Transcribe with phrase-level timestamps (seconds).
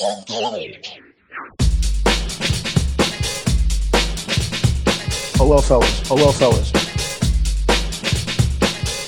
[0.00, 0.16] Hello,
[5.60, 6.00] fellas.
[6.08, 6.72] Hello, fellas.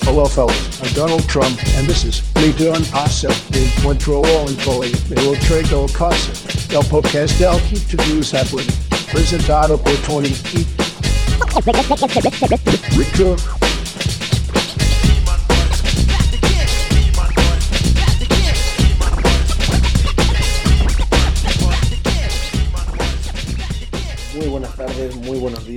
[0.03, 0.83] Hello, fellas.
[0.83, 3.29] I'm Donald Trump, and this is Lito and Pasa.
[3.51, 4.93] De encuentro en Poli.
[5.09, 6.31] Me lo traigo a casa.
[6.69, 8.69] El podcast del que News Happening.
[9.11, 10.67] Presentado por Tony E.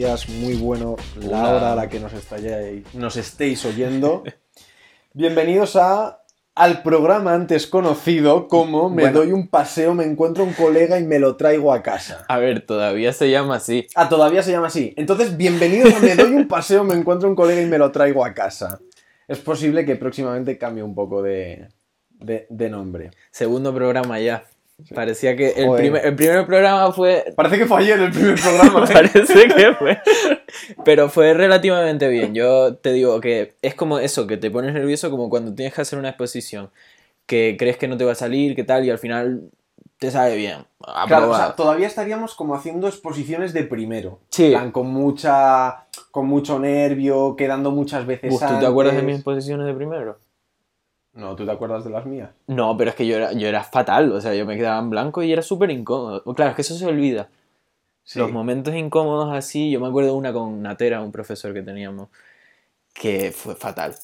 [0.05, 1.49] días, muy bueno la Hola.
[1.55, 4.23] hora a la que nos, estalléis- nos estéis oyendo.
[5.13, 6.21] Bienvenidos a,
[6.53, 9.19] al programa antes conocido como Me Bueno.
[9.19, 12.23] doy un paseo, me encuentro un colega y me lo traigo a casa.
[12.27, 13.87] A ver, todavía se llama así.
[13.95, 14.93] Ah, todavía se llama así.
[14.95, 18.23] Entonces, bienvenidos a Me doy un paseo, me encuentro un colega y me lo traigo
[18.23, 18.79] a casa.
[19.27, 21.67] Es posible que próximamente cambie un poco de,
[22.11, 23.09] de- de nombre.
[23.31, 24.43] Segundo programa ya.
[24.93, 27.33] Parecía que el primer, el primer programa fue.
[27.35, 28.83] Parece que fue ayer el primer programa.
[28.83, 28.89] ¿eh?
[28.93, 30.01] Parece que fue.
[30.83, 32.35] Pero fue relativamente bien.
[32.35, 35.81] Yo te digo que es como eso, que te pones nervioso como cuando tienes que
[35.81, 36.71] hacer una exposición.
[37.25, 39.49] Que crees que no te va a salir, que tal, y al final
[39.97, 40.65] te sale bien.
[41.07, 44.19] Claro, o sea, todavía estaríamos como haciendo exposiciones de primero.
[44.29, 44.49] Sí.
[44.49, 45.85] Plan, con mucha.
[46.11, 48.33] con mucho nervio, quedando muchas veces.
[48.33, 50.17] Uf, ¿Tú te acuerdas de mis exposiciones de primero?
[51.15, 52.29] No, ¿tú te acuerdas de las mías?
[52.47, 54.11] No, pero es que yo era, yo era fatal.
[54.11, 56.23] O sea, yo me quedaba en blanco y era súper incómodo.
[56.35, 57.29] Claro, es que eso se olvida.
[58.03, 58.19] Sí.
[58.19, 62.09] Los momentos incómodos así, yo me acuerdo de una con Natera, un profesor que teníamos,
[62.93, 63.95] que fue fatal.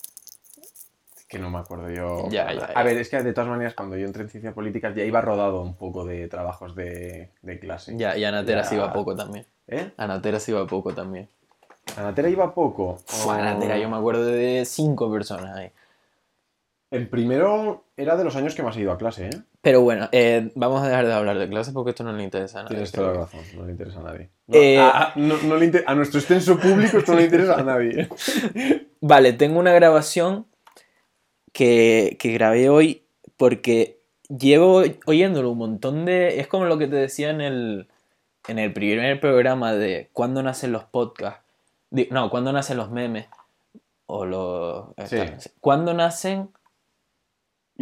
[1.28, 2.28] Que no me acuerdo yo.
[2.30, 4.95] Ya, ya, A ver, es que de todas maneras, cuando yo entré en ciencias políticas
[4.95, 7.95] ya iba rodado un poco de trabajos de, de clase.
[7.98, 9.45] Ya, y a Natera se iba poco también.
[9.67, 9.92] ¿Eh?
[9.98, 11.30] A Natera se iba poco también.
[11.95, 12.98] A Natera iba poco.
[13.26, 15.72] O- a Natera yo me acuerdo de cinco personas ahí.
[16.92, 19.42] El primero era de los años que más he ido a clase, ¿eh?
[19.61, 22.59] Pero bueno, eh, vamos a dejar de hablar de clases porque esto no le interesa
[22.59, 22.75] a nadie.
[22.75, 24.30] Tienes toda la razón, no le interesa a nadie.
[24.48, 27.26] No, Eh, a, a- no- no le inter- a nuestro extenso público esto no le
[27.26, 28.10] interesa a nadie.
[29.02, 30.48] Vale, tengo una grabación
[31.54, 33.05] que, que grabé hoy
[33.38, 36.39] porque llevo oyéndolo un montón de...
[36.39, 37.88] Es como lo que te decía en el,
[38.48, 41.42] en el primer programa de cuándo nacen los podcasts.
[42.10, 43.27] No, cuándo nacen los memes.
[44.05, 44.86] O los...
[45.08, 45.17] Sí.
[45.60, 46.49] ¿Cuándo nacen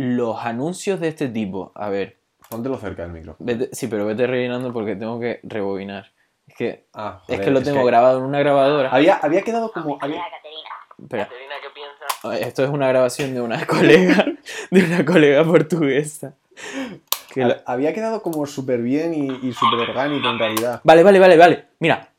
[0.02, 1.72] los anuncios de este tipo?
[1.76, 2.18] A ver,
[2.50, 3.36] Póntelo cerca del micro.
[3.40, 6.12] vete- sí, pero vete rellenando porque tengo que rebobinar.
[6.48, 8.90] Es que, Ah, es que lo tengo grabado en una grabadora.
[8.90, 9.98] Había, había quedado como.
[10.02, 10.24] había-
[11.02, 11.30] Espera.
[12.24, 14.26] Ay, Esto es una grabación de una colega,
[14.72, 16.34] de una colega portuguesa.
[17.34, 20.82] Que la- Había quedado como súper bien y, y súper orgánico en realidad.
[20.84, 21.66] Vale, vale, vale, vale.
[21.80, 22.10] Mira,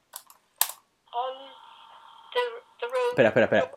[3.10, 3.70] espera, espera, espera.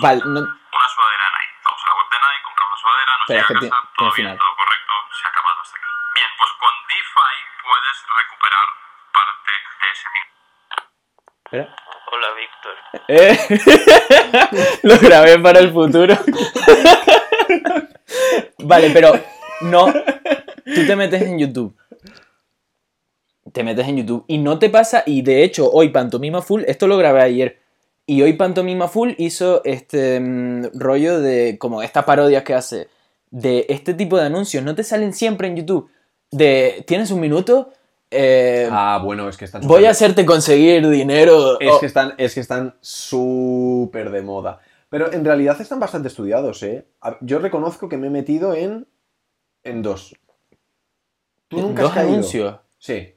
[0.00, 1.54] Vale, no, una sudadera Nike.
[1.64, 4.08] Vamos a la web de Nike, compramos una sudadera, nos Espera, llega a casa, todo
[4.08, 4.36] bien, final.
[4.38, 5.90] todo correcto, se ha acabado hasta aquí.
[6.16, 7.34] Bien, pues con DeFi
[7.66, 8.66] puedes recuperar
[9.16, 10.32] parte de ese dinero.
[11.44, 11.66] espera.
[12.06, 12.76] Hola, Víctor.
[13.08, 13.34] Eh,
[14.84, 16.14] Lo grabé para el futuro.
[18.58, 19.12] Vale, pero
[19.62, 19.86] no.
[19.92, 21.76] Tú te metes en YouTube.
[23.52, 25.02] Te metes en YouTube y no te pasa.
[25.06, 27.62] Y de hecho, hoy Pantomima Full, esto lo grabé ayer.
[28.06, 32.88] Y hoy Pantomima Full hizo este mm, rollo de como estas parodias que hace
[33.30, 34.62] de este tipo de anuncios.
[34.62, 35.90] No te salen siempre en YouTube.
[36.30, 37.72] De tienes un minuto.
[38.10, 39.66] eh, Ah, bueno, es que están.
[39.66, 41.58] voy a hacerte conseguir dinero.
[41.60, 44.60] Es que están, es que están súper de moda.
[44.88, 46.86] Pero en realidad están bastante estudiados, ¿eh?
[47.20, 48.86] Yo reconozco que me he metido en.
[49.64, 50.14] en dos.
[51.48, 52.12] ¿Tú nunca dos has caído?
[52.14, 52.56] anuncios.
[52.78, 53.14] Sí.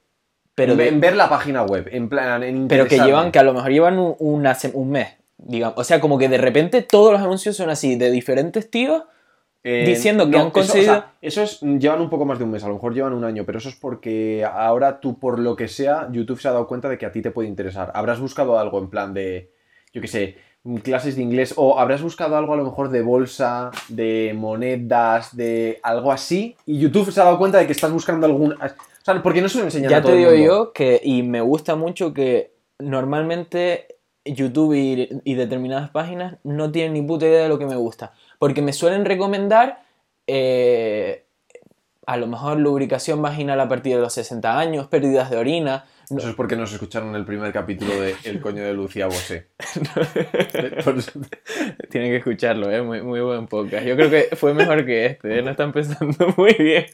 [0.59, 3.39] Pero en, de- en ver la página web, en plan, en Pero que llevan, que
[3.39, 5.77] a lo mejor llevan un, mes, digamos.
[5.77, 9.03] O sea, como que de repente todos los anuncios son así, de diferentes tíos.
[9.61, 11.59] Eh, diciendo que han eso- conseguido- o sea, Eso, es.
[11.59, 13.67] Llevan un poco más de un mes, a lo mejor llevan un año, pero eso
[13.67, 17.05] es porque ahora tú, por lo que sea, YouTube se ha dado cuenta de que
[17.05, 17.91] a ti te puede interesar.
[17.93, 19.51] Habrás buscado algo en plan de.
[19.91, 20.37] Yo qué sé,
[20.81, 25.79] clases de inglés, o habrás buscado algo a lo mejor de bolsa, de monedas, de
[25.83, 28.55] algo así, y YouTube se ha dado cuenta de que estás buscando algún.
[29.23, 30.45] Porque no se lo enseñan a Ya todo te el digo mundo.
[30.67, 33.87] yo que, y me gusta mucho que normalmente
[34.25, 38.13] YouTube y, y determinadas páginas no tienen ni puta idea de lo que me gusta.
[38.37, 39.83] Porque me suelen recomendar
[40.27, 41.25] eh,
[42.05, 45.85] a lo mejor lubricación vaginal a partir de los 60 años, pérdidas de orina.
[46.09, 49.47] No- Eso es porque nos escucharon el primer capítulo de El coño de Lucía Bosé.
[51.89, 52.81] Tienen que escucharlo, ¿eh?
[52.81, 53.85] Muy, muy buen podcast.
[53.85, 55.41] Yo creo que fue mejor que este, ¿eh?
[55.43, 56.85] No está empezando muy bien.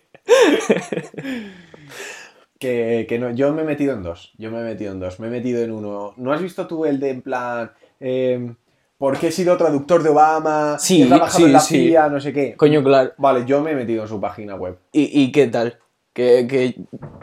[2.66, 4.34] Que, que no, yo me he metido en dos.
[4.38, 5.20] Yo me he metido en dos.
[5.20, 6.14] Me he metido en uno.
[6.18, 8.54] ¿No has visto tú el de en plan eh,
[8.98, 10.78] ¿por qué he sido traductor de Obama?
[10.80, 11.88] Sí, he trabajado sí, en la sí.
[11.90, 12.56] CIA, no sé qué.
[12.56, 13.14] Coño, claro.
[13.18, 14.80] Vale, yo me he metido en su página web.
[14.92, 15.78] ¿Y, y qué tal?
[16.12, 16.76] ¿Qué, qué,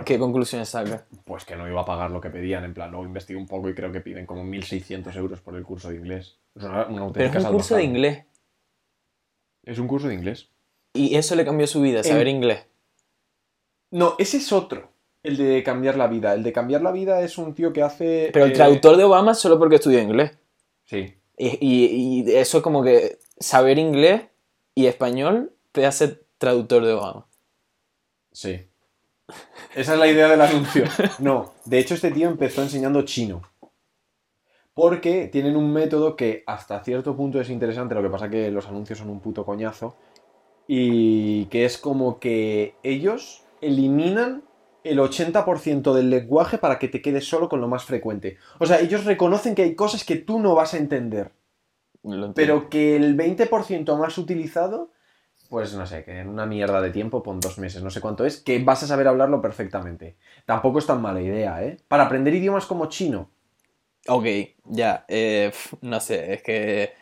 [0.04, 1.02] qué conclusiones sacas?
[1.24, 3.68] Pues que no iba a pagar lo que pedían, en plan, luego investigué un poco
[3.68, 6.36] y creo que piden como 1.600 euros por el curso de inglés.
[6.54, 8.24] Es una, una Pero es un curso de inglés.
[9.64, 10.50] Es un curso de inglés.
[10.92, 12.66] Y eso le cambió su vida, saber En- inglés.
[13.90, 14.91] No, ese es otro.
[15.22, 16.34] El de cambiar la vida.
[16.34, 18.30] El de cambiar la vida es un tío que hace...
[18.32, 20.32] Pero el eh, traductor de Obama solo porque estudió inglés.
[20.84, 21.14] Sí.
[21.36, 24.22] Y, y- y eso es como que saber inglés
[24.74, 27.26] y español te hace traductor de Obama.
[28.32, 28.66] Sí.
[29.74, 30.84] Esa es la idea del anuncio.
[31.18, 33.42] No, de hecho este tío empezó enseñando chino.
[34.74, 38.66] Porque tienen un método que hasta cierto punto es interesante, lo que pasa que los
[38.66, 39.96] anuncios son un puto coñazo.
[40.66, 44.42] Y que es como que ellos eliminan
[44.84, 48.38] el 80% del lenguaje para que te quedes solo con lo más frecuente.
[48.58, 51.32] O sea, ellos reconocen que hay cosas que tú no vas a entender.
[52.34, 54.90] Pero que el 20% más utilizado,
[55.48, 58.24] pues no sé, que en una mierda de tiempo, pon dos meses, no sé cuánto
[58.24, 60.16] es, que vas a saber hablarlo perfectamente.
[60.46, 61.76] Tampoco es tan mala idea, ¿eh?
[61.88, 63.30] Para aprender idiomas como chino.
[64.08, 64.24] Ok,
[64.64, 65.04] ya.
[65.08, 65.52] eh,
[65.82, 67.01] no sé, es que...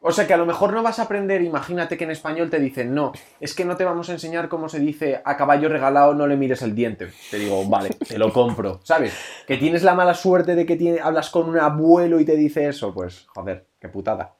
[0.00, 2.60] O sea que a lo mejor no vas a aprender, imagínate que en español te
[2.60, 6.14] dicen, no, es que no te vamos a enseñar cómo se dice a caballo regalado
[6.14, 7.08] no le mires el diente.
[7.32, 9.12] Te digo, vale, te lo compro, ¿sabes?
[9.46, 12.68] Que tienes la mala suerte de que tiene- hablas con un abuelo y te dice
[12.68, 14.34] eso, pues joder, qué putada.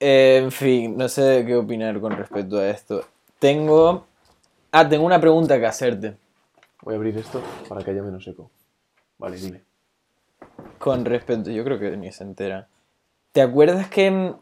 [0.00, 3.04] eh, en fin, no sé qué opinar con respecto a esto.
[3.38, 4.06] Tengo...
[4.70, 6.16] Ah, tengo una pregunta que hacerte.
[6.82, 8.50] Voy a abrir esto para que haya menos eco.
[9.18, 9.62] Vale, dime.
[10.78, 12.68] Con respecto, yo creo que ni se entera.
[13.32, 14.36] ¿Te acuerdas que en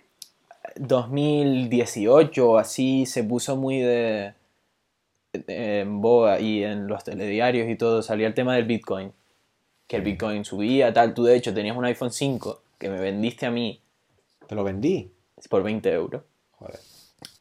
[0.76, 4.34] 2018 o así se puso muy de
[5.46, 9.12] en boga y en los telediarios y todo salía el tema del Bitcoin?
[9.86, 11.14] Que el Bitcoin subía, tal.
[11.14, 13.80] Tú de hecho tenías un iPhone 5 que me vendiste a mí
[14.46, 15.10] Te lo vendí.
[15.48, 16.22] por 20 euros.
[16.58, 16.78] Joder.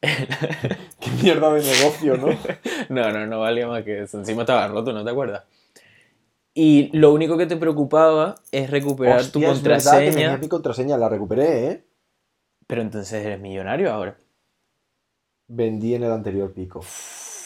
[1.00, 2.28] Qué mierda de negocio, ¿no?
[2.88, 4.18] No, no, no valía más que eso.
[4.18, 5.44] Encima estaba roto, ¿no te acuerdas?
[6.54, 10.10] Y lo único que te preocupaba es recuperar tu Hostia, es verdad que contraseña.
[10.12, 11.84] tenía mi contraseña, la recuperé, ¿eh?
[12.72, 14.16] Pero entonces eres millonario ahora.
[15.46, 16.80] Vendí en el anterior pico.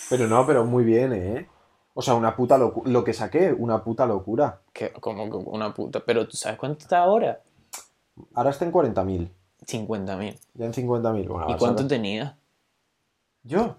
[0.08, 1.48] Pero no, pero muy bien, ¿eh?
[1.94, 2.88] O sea, una puta locura.
[2.88, 4.62] Lo que saqué, una puta locura.
[4.72, 6.04] Que, como que una puta.
[6.06, 7.42] Pero tú sabes cuánto está ahora?
[8.34, 9.28] Ahora está en 40.000.
[9.66, 10.38] 50.000.
[10.54, 11.26] Ya en 50.000.
[11.26, 12.36] Bueno, ¿Y cuánto tenías?
[13.42, 13.78] Yo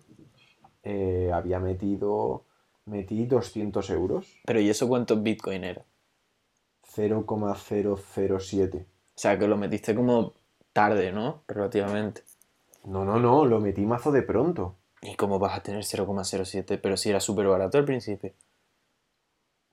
[0.84, 2.44] eh, había metido.
[2.84, 4.28] Metí 200 euros.
[4.46, 5.86] Pero ¿y eso cuánto Bitcoin era?
[6.94, 8.86] 0,007.
[8.86, 8.86] O
[9.16, 10.34] sea, que lo metiste como
[10.78, 11.42] tarde, ¿no?
[11.48, 12.22] Relativamente.
[12.86, 14.76] No, no, no, lo metí mazo de pronto.
[15.02, 16.80] ¿Y cómo vas a tener 0,07?
[16.80, 18.32] Pero si era súper barato al principio.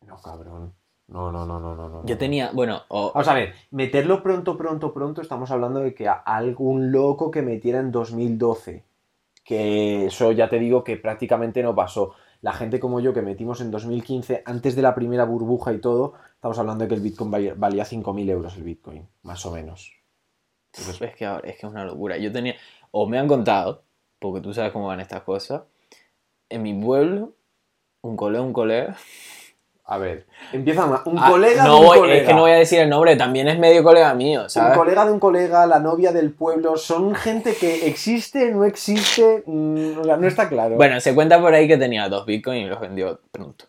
[0.06, 0.73] No, cabrón.
[1.09, 1.89] No, no, no, no, no.
[1.91, 2.03] no.
[2.06, 6.09] Yo tenía, bueno, o- Vamos a ver, meterlo pronto, pronto, pronto, estamos hablando de que
[6.09, 8.83] a algún loco que metiera en 2012.
[9.45, 12.15] Que eso ya te digo que prácticamente no pasó.
[12.41, 16.15] La gente como yo que metimos en 2015, antes de la primera burbuja y todo,
[16.35, 19.93] estamos hablando de que el Bitcoin valía, valía 5.000 euros el Bitcoin, más o menos.
[21.00, 22.17] Es que ahora es que es una locura.
[22.17, 22.55] Yo tenía,
[22.91, 23.82] o me han contado,
[24.19, 25.62] porque tú sabes cómo van estas cosas,
[26.49, 27.32] en mi pueblo,
[28.03, 28.97] un colega, un colega.
[29.87, 32.21] a ver, empieza ma- un Ah, colega no de un voy- colega.
[32.23, 35.05] Es que no voy a decir el nombre, también es medio colega mío, Un colega
[35.05, 40.27] de un colega, la novia del pueblo, son gente que existe, no existe, mm, no
[40.27, 40.77] está claro.
[40.77, 43.67] Bueno, se cuenta por ahí que tenía dos Bitcoin y los vendió pronto.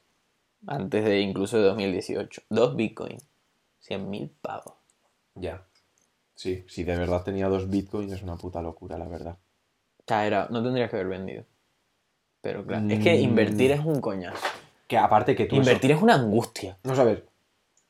[0.68, 2.42] Antes de incluso de 2018.
[2.50, 3.18] Dos Bitcoin.
[3.82, 4.74] 100 mil pavos.
[5.36, 5.64] Ya.
[6.36, 9.38] Sí, si de verdad tenía dos bitcoins es una puta locura, la verdad.
[10.00, 11.46] O sea, era, no tendrías que haber vendido.
[12.42, 13.22] Pero claro, es que Mm.
[13.24, 14.38] invertir es un coñazo.
[14.88, 15.56] Que aparte que tú...
[15.56, 16.78] Invertir es una angustia.
[16.84, 17.26] Vamos a ver.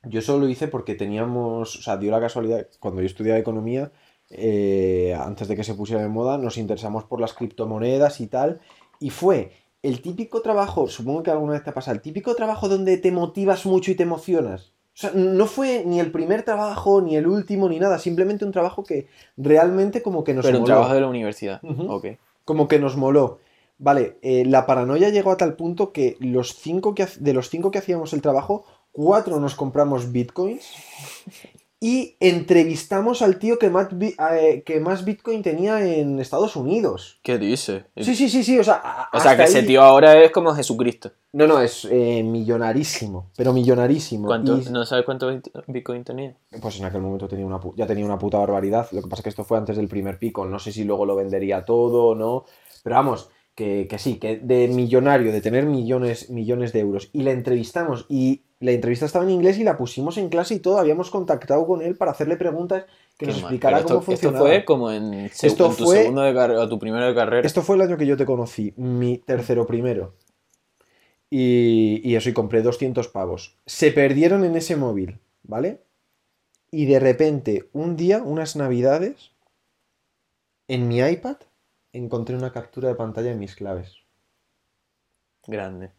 [0.04, 1.76] Yo solo lo hice porque teníamos...
[1.78, 2.68] O sea, dio la casualidad...
[2.80, 3.92] Cuando yo estudiaba economía,
[4.30, 8.62] eh, antes de que se pusiera de moda, nos interesamos por las criptomonedas y tal.
[9.00, 12.70] Y fue el típico trabajo, supongo que alguna vez te ha pasado, el típico trabajo
[12.70, 14.72] donde te motivas mucho y te emocionas.
[14.96, 18.00] O sea, no fue ni el primer trabajo, ni el último, ni nada.
[18.00, 20.74] Simplemente un trabajo que realmente como que nos Pero un moló.
[20.74, 21.60] trabajo de la universidad.
[21.64, 21.92] Ujú.
[21.92, 22.06] Ok.
[22.46, 23.40] como que nos moló.
[23.78, 27.72] Vale, eh, la paranoia llegó a tal punto que los cinco que de los cinco
[27.72, 30.66] que hacíamos el trabajo, cuatro nos compramos bitcoins
[31.88, 37.20] y entrevistamos al tío que más, eh, que más bitcoin tenía en Estados Unidos.
[37.22, 37.86] ¿Qué dice?
[37.96, 38.82] Sí, sí, sí, sí, o sea...
[39.14, 41.12] O sea, que ese tío ahora es como Jesucristo.
[41.34, 44.26] No, no, es eh, millonarísimo, pero millonarísimo.
[44.26, 46.36] ¿Cuánto, Y- ¿No sabes cuánto bit- Bitcoin tenía?
[46.60, 48.88] Pues en aquel momento tenía una ya tenía una puta barbaridad.
[48.92, 50.46] Lo que pasa es que esto fue antes del primer pico.
[50.46, 52.46] No sé si luego lo vendería todo o no.
[52.84, 57.10] Pero vamos, que, que sí, que de millonario, de tener millones, millones de euros.
[57.14, 60.60] Y le entrevistamos y La entrevista estaba en inglés y la pusimos en clase y
[60.60, 60.78] todo.
[60.78, 62.86] Habíamos contactado con él para hacerle preguntas
[63.18, 63.44] que Qué nos mal.
[63.44, 64.46] explicara cómo esto, esto funcionaba.
[64.48, 67.46] fue como en, Esto en tu fue- segundo de carrera o tu primero de carrera.
[67.46, 70.14] Esto fue el año que yo te conocí, mi tercero primero.
[71.30, 73.58] Y, y eso, y compré 200 pavos.
[73.66, 75.82] Se perdieron en ese móvil, ¿vale?
[76.72, 79.32] Y de repente, un día, unas navidades,
[80.68, 81.38] en mi iPad,
[81.94, 83.98] encontré una captura de pantalla de mis claves.
[85.48, 85.92] Grande.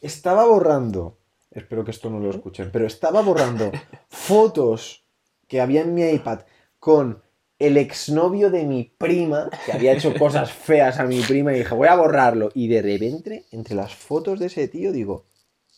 [0.00, 1.16] Estaba borrando,
[1.54, 3.70] espero que esto no lo escuchen, pero estaba borrando
[4.08, 5.04] fotos
[5.48, 6.40] que había en mi iPad
[6.78, 7.22] con
[7.58, 11.74] el exnovio de mi prima, que había hecho cosas feas a mi prima, y dije,
[11.74, 12.50] voy a borrarlo.
[12.54, 15.26] Y de repente, entre las fotos de ese tío, digo,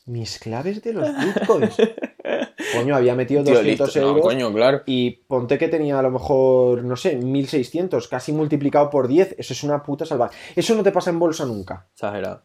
[0.07, 1.77] mis claves de los bitcoins.
[2.75, 4.01] Coño, había metido Tío, 200 listo.
[4.01, 4.23] No, euros.
[4.23, 4.83] coño, claro.
[4.87, 9.37] Y ponte que tenía a lo mejor, no sé, 1600, casi multiplicado por 10.
[9.39, 10.37] Eso es una puta salvaje.
[10.57, 11.87] Eso no te pasa en bolsa nunca.
[11.93, 12.43] Exagerado.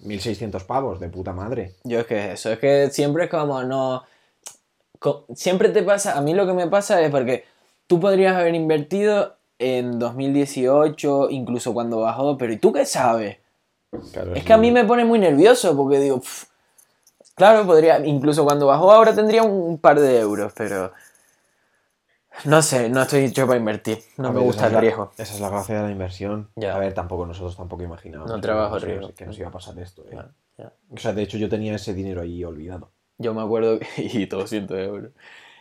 [0.00, 1.74] 1600 pavos, de puta madre.
[1.84, 4.04] Yo es que eso, es que siempre es como no.
[4.98, 7.44] co- Siempre te pasa, a mí lo que me pasa es porque
[7.86, 13.38] tú podrías haber invertido en 2018, incluso cuando bajó, pero ¿y tú qué sabes?
[14.12, 16.46] Claro, Es que a mí me pone muy nervioso porque digo, "Pf,
[17.34, 20.92] claro, podría, incluso cuando bajó ahora tendría un par de euros, pero
[22.44, 25.12] no sé, no estoy hecho para invertir, no A me ver, gusta el la- riesgo.
[25.18, 26.48] Esa es la gracia de la inversión.
[26.56, 26.74] Ya.
[26.74, 28.30] A ver, tampoco nosotros tampoco imaginábamos.
[28.30, 29.14] No que trabajo nos- riesgo.
[29.14, 30.04] Que nos iba a pasar esto.
[30.10, 30.18] eh.
[30.90, 32.90] O sea, de hecho yo tenía ese dinero ahí olvidado.
[33.18, 35.12] Yo me acuerdo, y 200 euros.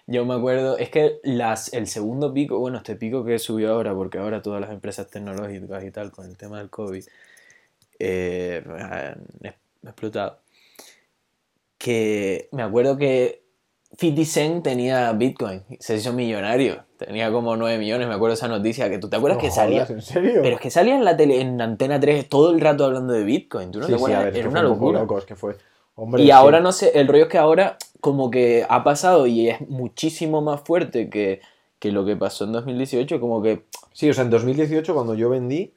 [0.09, 3.93] Yo me acuerdo, es que las, el segundo pico, bueno, este pico que subió ahora,
[3.93, 7.03] porque ahora todas las empresas tecnológicas y tal, con el tema del COVID,
[7.99, 10.39] eh, han es- explotado.
[11.77, 13.43] Que me acuerdo que
[13.97, 18.89] 50 Cent tenía Bitcoin, se hizo millonario, tenía como 9 millones, me acuerdo esa noticia,
[18.89, 20.41] que tú te acuerdas No que salía, ¿En serio?
[20.41, 23.23] pero es que salía en la tele, en Antena 3 todo el rato hablando de
[23.23, 24.21] Bitcoin, ¿tú no sí, te sí, acuerdas?
[24.21, 24.99] a ver, es Era que una fue un poco locura.
[25.01, 25.55] loco, es que fue.
[25.95, 29.49] Hombre, Y ahora no sé, el rollo es que ahora como que ha pasado y
[29.49, 31.41] es muchísimo más fuerte que,
[31.79, 35.29] que lo que pasó en 2018, como que Sí, o sea, en 2018 cuando yo
[35.29, 35.73] vendí,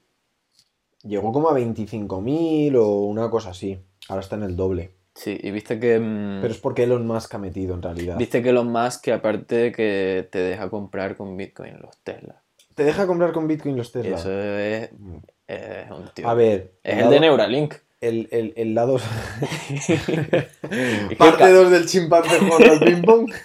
[1.02, 3.78] llegó como a 25.000 o una cosa así.
[4.08, 4.90] Ahora está en el doble.
[5.22, 8.16] Sí, y viste que mm, Pero es porque Elon Musk ha metido en realidad.
[8.18, 12.42] viste que los más que aparte que te deja comprar con Bitcoin los Tesla.
[12.74, 14.16] ¿Te deja comprar con Bitcoin los Tesla?
[14.16, 15.16] Eso es, Mm.
[15.48, 16.28] es un tío.
[16.28, 16.72] A ver.
[16.82, 17.74] es el lado- de Neuralink.
[18.00, 18.98] El, el, el lado.
[21.18, 23.30] Parte ca- 2 del chimpancé jugando al ping-pong.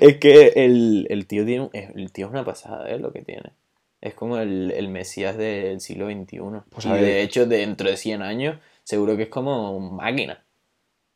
[0.00, 2.98] Es que el, el tío tiene el tío es una pasada, ¿eh?
[2.98, 3.52] Lo que tiene.
[4.00, 6.38] Es como el, el Mesías del siglo XXI.
[6.70, 10.43] Pues y de hecho, dentro de 100 años, seguro que es como máquina.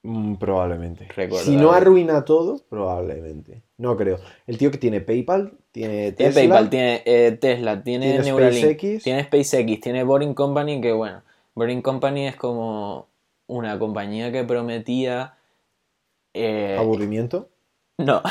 [0.08, 1.06] Mm, probablemente.
[1.44, 3.60] Si no arruina todo, probablemente.
[3.76, 4.18] No creo.
[4.46, 6.40] El tío que tiene PayPal, tiene Tiene Tesla.
[6.40, 9.04] PayPal, tiene eh, Tesla, tiene, tiene Neuralink, SpaceX.
[9.04, 11.20] tiene SpaceX, tiene Boring Company, que bueno,
[11.54, 13.06] Boring Company es como
[13.48, 15.34] una compañía que prometía...
[16.34, 17.48] eh, Aburrimiento.
[17.98, 18.22] No,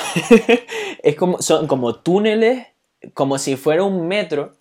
[1.03, 2.67] es como, son como túneles,
[3.13, 4.55] como si fuera un metro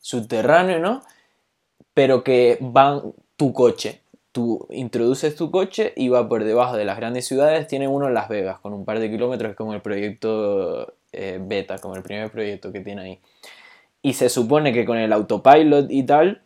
[0.00, 1.00] subterráneo, ¿no?
[1.94, 4.02] Pero que van tu coche.
[4.38, 7.66] Tú introduces tu coche y va por debajo de las grandes ciudades.
[7.66, 11.78] Tiene uno en Las Vegas, con un par de kilómetros, como el proyecto eh, beta,
[11.78, 13.20] como el primer proyecto que tiene ahí.
[14.00, 16.42] Y se supone que con el autopilot y tal,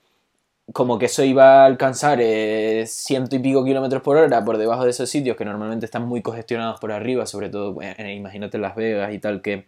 [0.72, 4.84] como que eso iba a alcanzar eh, ciento y pico kilómetros por hora por debajo
[4.84, 8.75] de esos sitios que normalmente están muy congestionados por arriba, sobre todo, eh, imagínate Las
[8.75, 9.66] Vegas y tal, que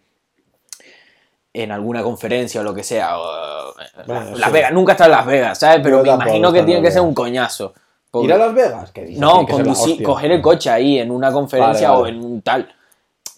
[1.52, 4.52] en alguna conferencia o lo que sea, o, eh, Bueno, Las sí.
[4.54, 5.80] Vegas, nunca estado en Las Vegas, ¿sabes?
[5.82, 7.74] Pero Yo me imagino que tiene que ser un coñazo.
[8.22, 8.92] ¿Ir a Las Vegas?
[9.18, 12.24] No, que ser la conducir, coger el coche ahí en una conferencia Vale, o en
[12.24, 12.68] un tal.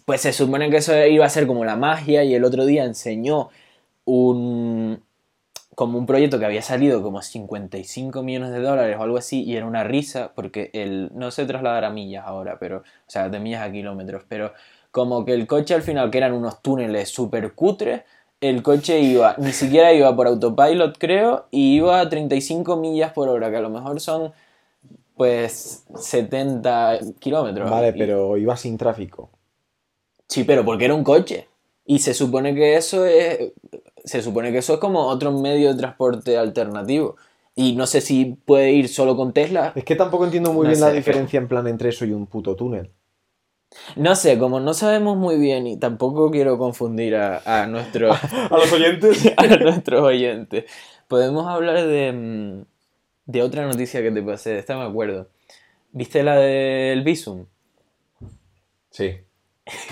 [0.04, 2.84] Pues se supone que eso iba a ser como la magia y el otro día
[2.84, 3.48] enseñó
[4.04, 5.02] un
[5.76, 9.56] como un proyecto que había salido como 55 millones de dólares o algo así y
[9.56, 13.38] era una risa porque el no se trasladará a millas ahora, pero o sea, de
[13.38, 14.54] millas a kilómetros, pero
[14.90, 18.04] como que el coche al final que eran unos túneles súper cutres,
[18.40, 23.28] el coche iba, ni siquiera iba por autopilot creo, y iba a 35 millas por
[23.28, 24.32] hora, que a lo mejor son
[25.16, 27.70] pues 70 kilómetros.
[27.70, 29.30] Vale, Y- pero iba sin tráfico.
[30.28, 31.48] Sí, pero porque era un coche.
[31.84, 33.52] Y se supone que eso es.
[34.04, 37.16] Se supone que eso es como otro medio de transporte alternativo.
[37.54, 39.72] Y no sé si puede ir solo con Tesla.
[39.74, 42.04] Es que tampoco entiendo muy No bien sé, la que- diferencia en plan entre eso
[42.04, 42.90] y un puto túnel.
[43.96, 48.16] No sé, como no sabemos muy bien y tampoco quiero confundir a, a nuestros
[48.50, 49.32] A los oyentes.
[49.36, 50.64] a nuestros oyentes.
[51.08, 52.64] Podemos hablar de, mm,
[53.26, 55.28] de otra noticia que te pasé, esta me acuerdo.
[55.92, 57.46] ¿Viste la del Visum?
[58.90, 59.16] Sí.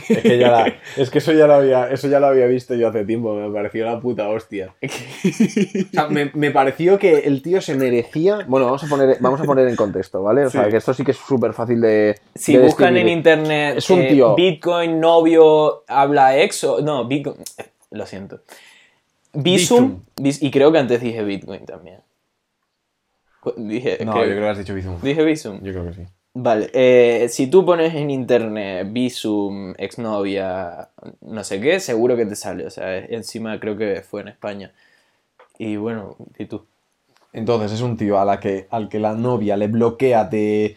[0.08, 2.74] Es que, ya la- es que eso, ya lo había, eso ya lo había visto
[2.76, 4.72] yo hace tiempo, me pareció la puta hostia.
[4.84, 8.44] O sea, me, me pareció que el tío se merecía.
[8.46, 10.44] Bueno, vamos a poner, vamos a poner en contexto, ¿vale?
[10.46, 12.16] O sea, que esto sí que es súper fácil de.
[12.34, 16.80] Si de buscan en internet Es un eh, tío- Bitcoin, novio, habla exo.
[16.82, 17.36] No, Bitcoin.
[17.90, 18.40] Lo siento.
[19.32, 20.02] Bizum.
[20.16, 21.98] bis- y creo que antes dije Bitcoin también.
[23.56, 24.96] Dije, No, creo- yo creo que has dicho Bizum.
[25.02, 25.60] dije Bizum.
[25.62, 26.02] Yo creo que sí.
[26.36, 30.88] Vale, eh, si tú pones en internet Bizum, exnovia,
[31.20, 32.66] no sé qué, seguro que te sale.
[32.66, 34.72] O sea, encima creo que fue en España.
[35.58, 36.64] Y bueno, ¿y tú?
[37.32, 40.76] Entonces es un tío a la que, al que la novia le bloquea de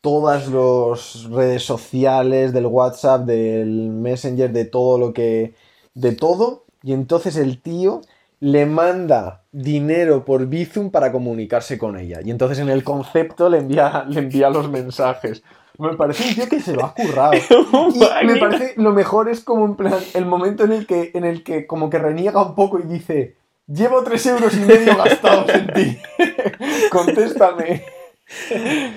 [0.00, 5.54] todas las redes sociales, del WhatsApp, del Messenger, de todo lo que.
[5.94, 6.64] de todo.
[6.82, 8.00] Y entonces el tío
[8.40, 12.20] le manda dinero por Bizum para comunicarse con ella.
[12.24, 15.42] Y entonces en el concepto le envía, le envía los mensajes.
[15.78, 17.32] Me parece un tío que se lo ha currado.
[18.22, 21.24] Y me parece lo mejor es como en plan el momento en el que, en
[21.24, 25.48] el que como que reniega un poco y dice llevo tres euros y medio gastados
[25.50, 25.98] en ti.
[26.90, 27.84] Contéstame.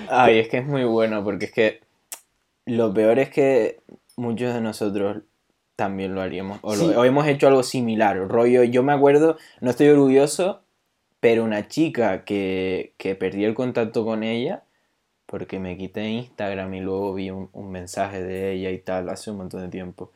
[0.08, 1.80] Ay, es que es muy bueno, porque es que
[2.66, 3.80] lo peor es que
[4.16, 5.18] muchos de nosotros
[5.80, 6.58] también lo haríamos.
[6.62, 8.18] O, lo- o hemos hecho algo similar.
[8.28, 10.60] Rollo, yo me acuerdo, no estoy orgulloso,
[11.20, 14.62] pero una chica que, que perdí el contacto con ella
[15.24, 19.30] porque me quité Instagram y luego vi un, un mensaje de ella y tal hace
[19.30, 20.12] un montón de tiempo.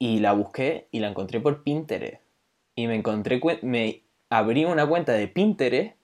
[0.00, 2.20] Y la busqué y la encontré por Pinterest.
[2.74, 5.94] Y me encontré, me abrí una cuenta de Pinterest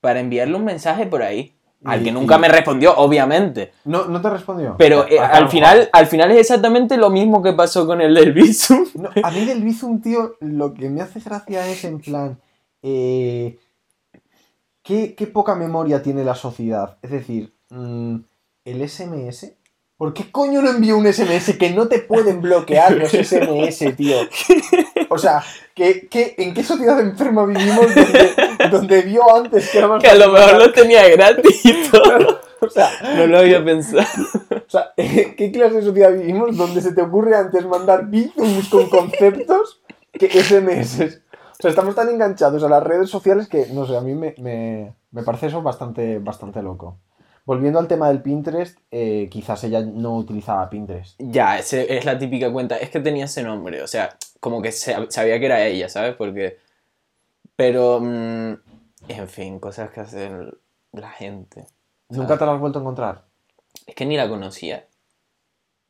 [0.00, 1.54] para enviarle un mensaje por ahí.
[1.84, 3.72] Al que nunca y- me respondió, obviamente.
[3.84, 4.74] No, no te respondió.
[4.78, 8.32] Pero eh, al, final, al final es exactamente lo mismo que pasó con el del
[8.34, 8.84] Bizum.
[8.94, 12.38] No, a mí del Bizum, tío, lo que me hace gracia es en plan.
[12.82, 13.58] eh,
[14.82, 16.98] ¿qué, qué poca memoria tiene la sociedad?
[17.02, 18.16] Es decir, mm,
[18.64, 19.52] el SMS.
[19.96, 24.16] ¿Por qué coño no envío un SMS que no te pueden bloquear los SMS, tío?
[25.10, 25.42] O sea,
[25.74, 28.30] ¿qué, qué, en qué sociedad enferma vivimos donde,
[28.78, 32.40] donde vio antes que Que a lo mejor lo tenía gratis y todo.
[32.62, 34.04] O sea, No lo había pensado.
[34.50, 38.88] o sea, ¿qué clase de sociedad vivimos donde se te ocurre antes mandar bizums con
[38.90, 39.80] conceptos
[40.12, 41.00] que SMS?
[41.58, 44.34] O sea, estamos tan enganchados a las redes sociales que, no sé, a mí me,
[44.38, 46.98] me- me parece eso bastante, bastante loco.
[47.46, 51.16] Volviendo al tema del Pinterest, eh, quizás ella no utilizaba Pinterest.
[51.18, 52.76] Ya, es la típica cuenta.
[52.76, 56.14] Es que tenía ese nombre, o sea, como que se- sabía que era ella, ¿sabes?
[56.14, 56.58] Porque.
[57.60, 58.00] Pero.
[58.00, 58.56] mm,
[59.08, 60.50] en fin, cosas que hacen
[60.92, 61.66] la gente.
[62.08, 63.26] ¿Nunca te lo has vuelto a encontrar?
[63.86, 64.86] Es que ni la conocía.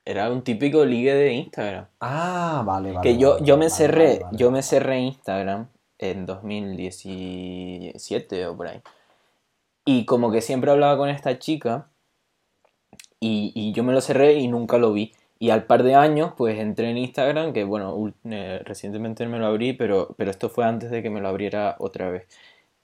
[0.05, 1.87] Era un típico ligue de Instagram.
[2.01, 3.09] Ah, vale, vale.
[3.09, 4.37] que yo, vale, yo me vale, cerré, vale, vale.
[4.37, 8.83] yo me cerré Instagram en 2017 o por ahí.
[9.85, 11.89] Y como que siempre hablaba con esta chica
[13.21, 15.13] y, y yo me lo cerré y nunca lo vi.
[15.43, 19.47] Y al par de años, pues entré en Instagram, que bueno, eh, recientemente me lo
[19.47, 22.27] abrí, pero, pero esto fue antes de que me lo abriera otra vez.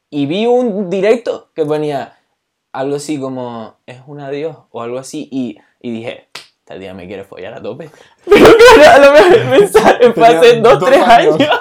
[0.09, 2.19] Y vi un directo que ponía
[2.73, 6.29] algo así como, es un adiós o algo así, y, y dije,
[6.61, 7.91] esta tía me quiere follar a tope.
[8.25, 11.35] Pero claro, a lo mejor hace dos, tres años.
[11.35, 11.61] años.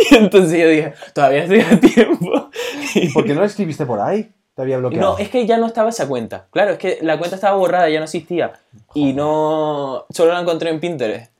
[0.10, 2.50] y entonces yo dije, todavía estoy a tiempo.
[2.94, 4.32] ¿Y por qué no la escribiste por ahí?
[4.56, 5.12] Te había bloqueado.
[5.12, 6.48] No, es que ya no estaba esa cuenta.
[6.50, 8.54] Claro, es que la cuenta estaba borrada, ya no existía.
[8.94, 10.06] Y no.
[10.10, 11.30] Solo la encontré en Pinterest.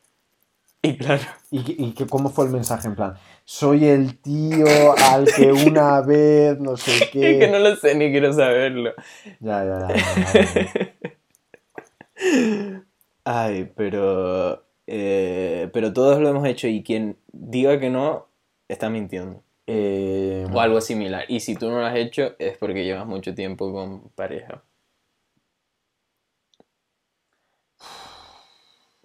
[0.82, 1.22] Y claro.
[1.50, 2.86] ¿Y, y cómo fue el mensaje?
[2.88, 4.66] En plan, soy el tío
[5.10, 7.32] al que una vez, no sé qué.
[7.32, 8.92] Es que no lo sé ni quiero saberlo.
[9.40, 9.94] Ya, ya, ya.
[10.34, 12.82] ya, ya.
[13.24, 14.64] Ay, pero.
[14.86, 18.28] eh, pero todos lo hemos hecho y quien diga que no,
[18.68, 19.42] está mintiendo.
[19.66, 21.24] Eh, O algo similar.
[21.28, 24.62] Y si tú no lo has hecho, es porque llevas mucho tiempo con pareja.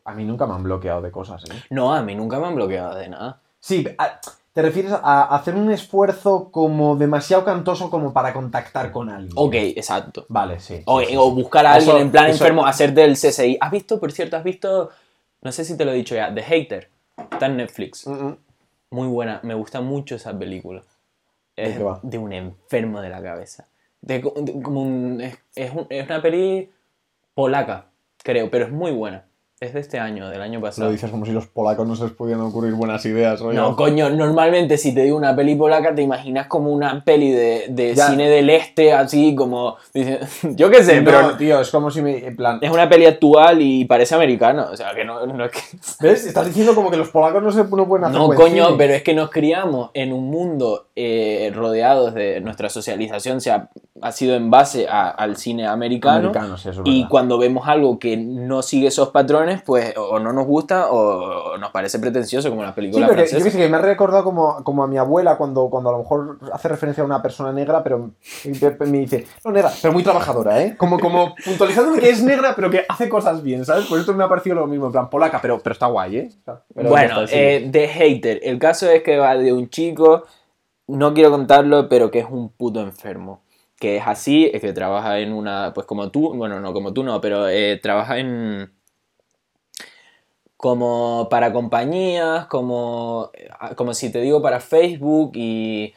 [0.04, 1.54] a mí nunca me han bloqueado de cosas, ¿eh?
[1.70, 3.40] No, a mí nunca me han bloqueado de nada.
[3.60, 4.20] Sí, a-
[4.54, 9.32] te refieres a hacer un esfuerzo como demasiado cantoso como para contactar con alguien.
[9.36, 10.26] Ok, exacto.
[10.28, 10.82] Vale, sí.
[10.86, 11.36] O, sí, sí, o sí.
[11.36, 13.58] buscar a alguien en plan eso- enfermo, hacerte el CSI.
[13.62, 14.90] ¿Has visto, por cierto, has visto,
[15.42, 16.90] no sé si te lo he dicho ya, The Hater?
[17.32, 18.06] Está en Netflix.
[18.08, 18.38] Mm, mm.
[18.92, 20.84] Muy buena, me gusta mucho esa película.
[21.56, 22.00] Es va?
[22.04, 23.68] de un enfermo de la cabeza.
[24.02, 26.70] De, de- como un, es, es un- es una peli
[27.34, 27.86] polaca,
[28.24, 29.26] creo, pero es muy buena.
[29.64, 30.90] Es de este año, del año Lo pasado.
[30.90, 33.62] dices como si los polacos no se les pudieran ocurrir buenas ideas, rollo.
[33.62, 37.66] No, coño, normalmente si te digo una peli polaca te imaginas como una peli de,
[37.70, 39.76] de cine del este, así como...
[40.56, 42.26] Yo qué sé, No, pero tío, es como si me.
[42.26, 42.58] En plan.
[42.60, 44.64] es una peli actual y parece americana.
[44.72, 45.60] O sea, que no, no es que...
[46.08, 46.26] ¿Ves?
[46.26, 48.78] Estás diciendo como que los polacos no se no pueden hacer No, coño, cine.
[48.80, 53.70] pero es que nos criamos en un mundo eh, rodeados de nuestra socialización, se ha
[54.04, 56.30] ha sido en base a- al cine americano.
[56.30, 57.10] Americano, sí, eso es y verdad.
[57.12, 61.72] cuando vemos algo que no sigue esos patrones, pues o no nos gusta o nos
[61.72, 63.44] parece pretencioso, como las Sí, películas pero que, yo francesas.
[63.44, 66.00] que sé, que me ha recordado como, como a mi abuela cuando, cuando a lo
[66.00, 68.12] mejor hace referencia a una persona negra, pero
[68.80, 70.76] me, dice, no negra, pero muy trabajadora, ¿eh?
[70.78, 73.86] Como, como puntualizándome que es negra, pero que hace cosas bien, ¿sabes?
[73.88, 76.30] Por esto me ha parecido lo mismo, en plan polaca, pero, pero está guay, ¿eh?
[76.74, 78.40] Pero Bueno, eh, de hater.
[78.44, 80.24] El caso es que va de un chico,
[80.88, 83.42] no quiero contarlo, pero que es un puto enfermo.
[83.80, 87.04] Que es así, es que trabaja en una, pues como tú, bueno, no como tú
[87.04, 88.72] no, pero eh, trabaja en...
[90.62, 93.32] como para compañías, como,
[93.76, 95.94] como si te digo para Facebook y,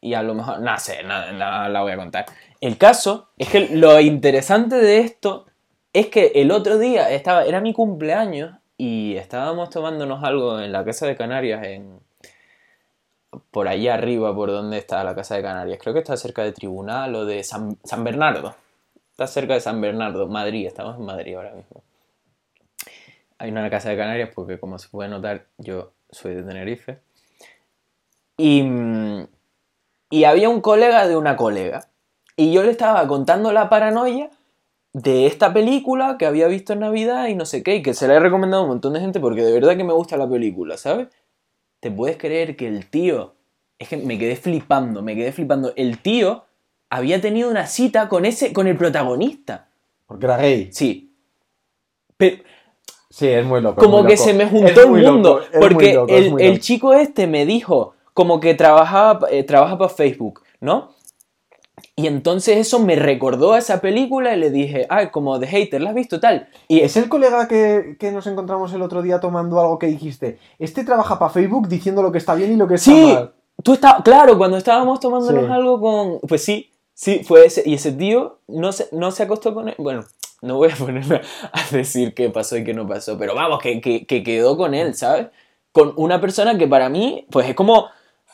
[0.00, 2.26] y a lo mejor, no sé, nada la voy a contar.
[2.60, 5.46] El caso es que lo interesante de esto
[5.92, 10.84] es que el otro día estaba, era mi cumpleaños y estábamos tomándonos algo en la
[10.84, 12.00] casa de Canarias, en,
[13.52, 15.78] por allá arriba, por donde está la casa de Canarias.
[15.80, 18.56] Creo que está cerca de Tribunal o de San, San Bernardo.
[19.12, 20.66] Está cerca de San Bernardo, Madrid.
[20.66, 21.82] Estamos en Madrid ahora mismo.
[23.38, 26.98] Hay una casa de Canarias porque, como se puede notar, yo soy de Tenerife.
[28.36, 29.26] Y, mm,
[30.10, 31.88] y había un colega de una colega.
[32.36, 34.30] Y yo le estaba contando la paranoia
[34.92, 38.08] de esta película que había visto en Navidad y no sé qué, y que se
[38.08, 40.28] la he recomendado a un montón de gente porque de verdad que me gusta la
[40.28, 41.08] película, ¿sabes?
[41.80, 43.34] ¿Te puedes creer que el tío...
[43.78, 45.72] Es que me quedé flipando, me quedé flipando.
[45.76, 46.44] El tío
[46.90, 49.68] había tenido una cita con ese, con el protagonista.
[50.06, 50.70] Porque era gay.
[50.72, 51.14] Sí.
[52.16, 52.42] Pero,
[53.18, 53.82] Sí, es muy loco.
[53.82, 54.24] como muy que loco.
[54.24, 55.38] se me juntó el mundo.
[55.40, 60.42] loco, porque loco, el, chico este me dijo como que trabajaba, eh, trabaja para Facebook,
[60.60, 60.90] ¿no?
[61.96, 65.80] Y entonces eso me recordó a esa película y le dije, ah, como de hater,
[65.80, 66.48] ¿la has visto tal?
[66.68, 70.38] Y Es el colega que, que nos encontramos el otro día tomando algo que dijiste.
[70.60, 73.32] Este trabaja para Facebook diciendo lo que está bien y lo que está Sí, mal.
[73.64, 75.50] tú estabas, claro, cuando estábamos tomándonos Sí.
[75.52, 76.20] algo con...
[76.28, 77.62] Pues sí, sí, fue ese.
[77.66, 79.74] Y ese tío no se, no se acostó con él.
[79.78, 80.04] Bueno,
[80.42, 81.20] no voy a ponerme
[81.52, 84.74] a decir qué pasó y qué no pasó, pero vamos, que, que, que quedó con
[84.74, 85.28] él, ¿sabes?
[85.72, 87.86] Con una persona que para mí, pues es como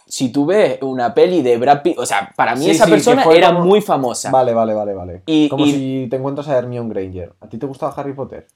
[0.07, 2.91] si tú ves una peli de Brad Pitt, o sea, para mí Sí, esa sí,
[2.91, 4.31] persona era como- muy famosa.
[4.31, 5.23] Vale, vale, vale, vale.
[5.27, 7.33] Y- Como y- si te encuentras a Hermione Granger.
[7.41, 8.47] ¿A ti te gustaba Harry Potter?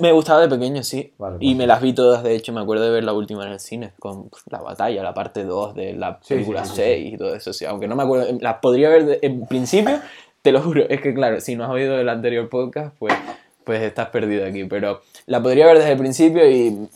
[0.00, 1.12] Me gustaba de pequeño, sí.
[1.18, 3.52] Vale, y me las vi todas, de hecho, me acuerdo de ver la última en
[3.52, 7.16] el cine, con la batalla, la parte 2 de la película sí, sí, 6 y
[7.16, 7.64] todo eso, sí.
[7.64, 9.98] Aunque no me acuerdo, las podría ver de- en principio,
[10.42, 10.84] te lo juro.
[10.88, 13.14] Es que, claro, si no has oído el anterior podcast, pues,
[13.64, 14.64] pues estás perdido aquí.
[14.64, 16.88] Pero la podría ver desde el principio y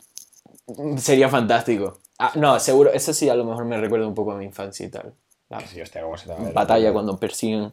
[0.98, 1.98] sería fantástico.
[2.18, 4.86] Ah, no, seguro, eso sí, a lo mejor me recuerda un poco a mi infancia
[4.86, 5.12] y tal.
[5.48, 7.70] La Sí, hostia, ¿cómo se batalla cuando persiguen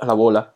[0.00, 0.54] a la bola.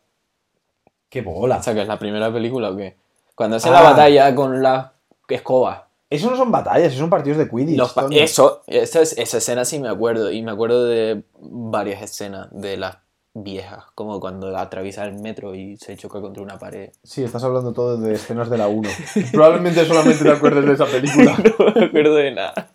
[1.11, 1.59] ¡Qué bola!
[1.59, 2.97] O sea, que es la primera película o qué?
[3.35, 3.83] Cuando hacen Ah.
[3.83, 4.93] la batalla con la
[5.29, 5.89] escoba.
[6.09, 7.77] Eso no son batallas, eso son partidos de Quidditch.
[7.77, 10.31] Los eso, esa, es- esa escena sí me acuerdo.
[10.31, 12.99] Y me acuerdo de varias escenas de las
[13.35, 13.85] viejas.
[13.95, 16.91] Como cuando atraviesa el metro y se choca contra una pared.
[17.03, 18.89] Sí, estás hablando todo de escenas de la 1.
[19.33, 21.37] Probablemente solamente te acuerdes de esa película.
[21.59, 22.71] no me acuerdo de nada.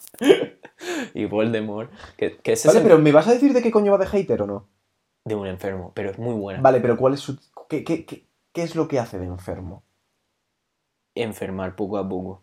[1.14, 1.92] y Voldemort.
[2.18, 4.08] Que, que ese Vale, es pero ¿me vas a decir de qué coño va de
[4.08, 4.68] hater o no?
[5.26, 6.62] de un enfermo, pero es muy buena.
[6.62, 7.38] Vale, pero ¿cuál es su...
[7.68, 9.84] ¿Qué, qué, qué, qué es lo que hace de enfermo?
[11.14, 12.42] Enfermar poco a poco.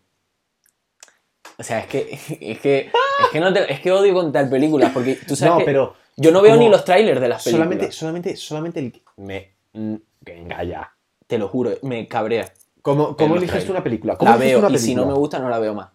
[1.57, 2.07] O sea, es que,
[2.39, 5.57] es que, es que, no te- es que odio contar películas porque tú sabes No,
[5.59, 7.67] que pero yo no veo como ni los trailers de las películas.
[7.67, 9.01] solamente, solamente, solamente el...
[9.17, 9.53] Me...
[9.73, 10.91] mm, Venga ya.
[11.25, 12.51] Te lo juro, me cabrea.
[12.81, 13.69] ¿Cómo, eliges tú trailers.
[13.69, 14.17] una película?
[14.17, 15.13] ¿Cómo La eliges veo una y si no película?
[15.13, 15.89] me gusta no la veo más.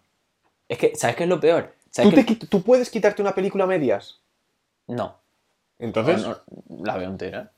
[0.67, 1.73] Es que, ¿sabes qué es lo peor?
[1.89, 4.19] ¿Sabes ¿Tú, te ¿Tú puedes quitarte una película a medias?
[4.87, 5.17] No,
[5.77, 6.21] Entonces...
[6.21, 6.37] no,
[6.69, 7.51] no, la veo entera.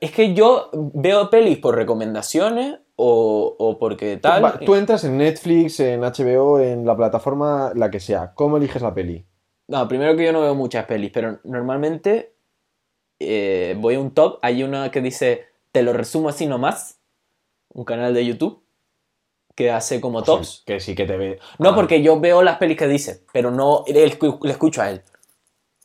[0.00, 4.44] Es que yo veo pelis por recomendaciones o, o porque tal.
[4.44, 8.32] Va, tú entras en Netflix, en HBO, en la plataforma, la que sea.
[8.34, 9.24] ¿Cómo eliges la peli?
[9.68, 12.34] No, primero que yo no veo muchas pelis, pero normalmente
[13.20, 14.38] eh, voy a un top.
[14.42, 17.00] Hay una que dice, te lo resumo así nomás.
[17.72, 18.62] Un canal de YouTube
[19.54, 20.62] que hace como tops.
[20.66, 21.38] Que sí que te ve.
[21.58, 24.82] No, Ah, porque yo veo las pelis que dice, pero no le escu- le escucho
[24.82, 25.02] a él.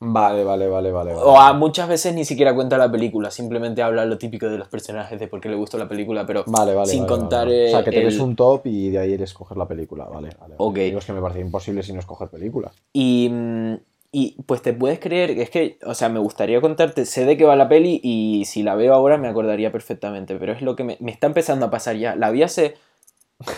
[0.01, 1.13] Vale, vale, vale, vale.
[1.13, 1.25] vale.
[1.25, 4.69] O a muchas veces ni siquiera cuenta la película, simplemente habla lo típico de los
[4.69, 6.89] personajes, de por qué le gustó la película, pero Vale, vale.
[6.89, 7.47] sin contar.
[7.47, 10.05] O sea, que te el- ves un top y de ahí eres escoger la película.
[10.05, 10.55] Vale, vale.
[10.57, 10.75] Ok.
[10.77, 12.73] Digo, es que me parece imposible si no escoger películas.
[12.93, 13.73] Y, mm,
[14.13, 17.35] y pues te puedes creer que es que, o sea, me gustaría contarte, sé de
[17.35, 20.77] qué va la peli y si la veo ahora me acordaría perfectamente, pero es lo
[20.77, 22.15] que me, me está empezando a pasar ya.
[22.15, 22.75] La vi hace,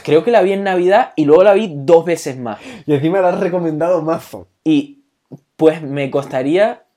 [0.03, 2.59] creo que la vi en Navidad y luego la vi dos veces más.
[2.87, 4.47] Y encima la has recomendado mazo.
[4.63, 5.00] Y
[5.61, 6.87] pues me costaría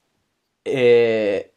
[0.64, 1.53] eh,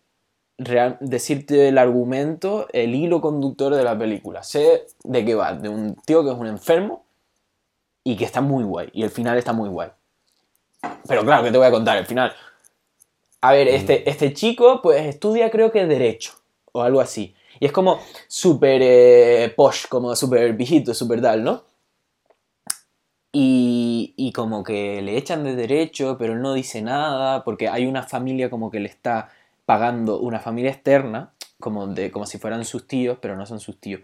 [0.58, 4.44] real- decirte el argumento, el hilo conductor de la película.
[4.44, 7.06] Sé de qué va, de un tío que es un enfermo
[8.04, 8.90] y que está muy guay.
[8.92, 9.88] Y el final está muy guay.
[11.08, 12.34] Pero claro, que te voy a contar el final.
[13.40, 16.34] A ver, este, este chico pues estudia creo que Derecho
[16.74, 17.34] o algo así.
[17.62, 21.64] Y es como súper eh, posh, como súper viejito, súper tal, ¿no?
[23.40, 28.02] Y, como que le echan de Derecho, pero él no dice nada, porque hay una
[28.02, 29.30] familia como que le está
[29.68, 33.80] pagando, una familia externa, como, de, como si fueran sus tíos, pero no son sus
[33.80, 34.02] tíos,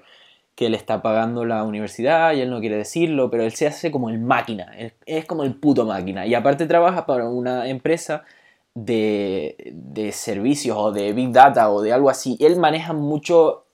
[0.53, 3.89] que le está pagando la universidad y él no quiere decirlo, pero él se hace
[3.89, 4.71] como el máquina,
[5.07, 6.27] es, como el puto máquina.
[6.27, 8.25] Y aparte trabaja para una empresa
[8.75, 12.37] de, de servicios o de Big Data o de algo así.
[12.39, 13.65] Él maneja mucho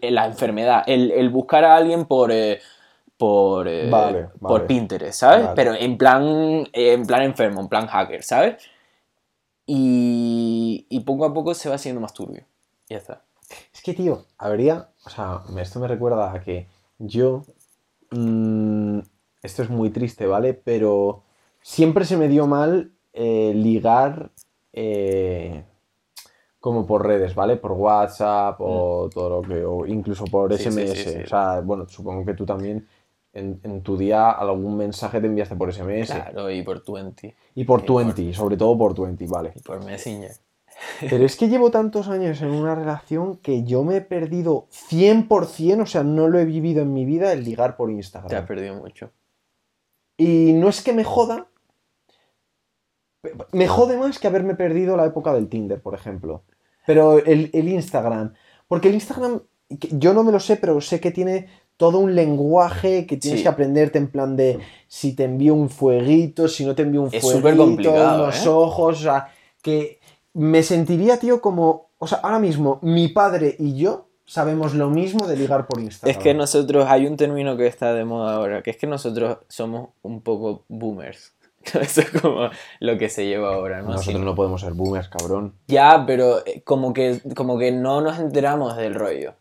[0.00, 2.30] la enfermedad, el, el buscar a alguien por...
[2.30, 2.60] eh,
[3.22, 4.66] por, eh, Vale, por.
[4.66, 5.44] Pinterest, ¿sabes?
[5.44, 5.54] Vale.
[5.56, 6.22] Pero en plan,
[6.72, 8.56] eh, en plan enfermo, en plan hacker, ¿sabes?
[9.66, 12.44] Y, y poco a poco se va haciendo más turbio.
[12.88, 13.22] Y ya está.
[13.72, 14.88] Es que, tío, habría.
[15.04, 16.66] O sea, esto me recuerda a que
[16.98, 17.42] yo.
[18.10, 18.98] mm,
[19.42, 20.54] esto es muy triste, ¿vale?
[20.54, 21.22] Pero
[21.60, 24.30] siempre se me dio mal eh, ligar.
[24.72, 25.64] eh,
[26.60, 27.56] como por redes, ¿vale?
[27.56, 29.64] Por WhatsApp o todo lo que.
[29.64, 30.56] O incluso por Mm.
[30.56, 30.92] Sí, SMS.
[30.96, 31.22] sí, sí.
[31.24, 32.86] O sea, bueno, supongo que tú también.
[33.34, 36.06] En, en tu día algún mensaje te enviaste por SMS.
[36.12, 37.34] Claro, y por 20.
[37.54, 39.52] Y por Y por- 20, sobre todo por 20, vale.
[39.56, 40.32] Y por Messenger.
[41.00, 45.82] Pero es que llevo tantos años en una relación que yo me he perdido 100%,
[45.82, 48.46] o sea, no lo he vivido en mi vida el ligar por Te has Instagram.
[48.46, 49.10] perdido mucho.
[50.18, 51.46] Y no es que me joda,
[53.52, 56.42] me jode más que haberme perdido la época del Tinder, por ejemplo.
[56.86, 58.34] Pero el, el Instagram,
[58.68, 63.06] porque el Instagram, yo no me lo sé, pero sé que tiene todo un lenguaje
[63.06, 63.42] que tienes Sí.
[63.44, 64.58] que aprenderte en plan de
[64.88, 68.48] si te envío un fueguito, si no te envío un Es fueguito, unos ¿eh?
[68.48, 69.28] ojos, o sea,
[69.62, 69.98] que
[70.34, 75.26] me sentiría, tío, como, o sea, ahora mismo mi padre y yo sabemos lo mismo
[75.26, 76.16] de ligar por Instagram.
[76.16, 79.38] Es que nosotros, hay un término que está de moda ahora, que es que nosotros
[79.48, 81.34] somos un poco boomers.
[81.80, 82.48] Eso es como
[82.80, 83.90] lo que se lleva ahora, ¿no?
[83.92, 85.54] Nosotros Así- no podemos ser boomers, cabrón.
[85.68, 89.34] Ya, pero eh, como que, como que no nos enteramos del rollo.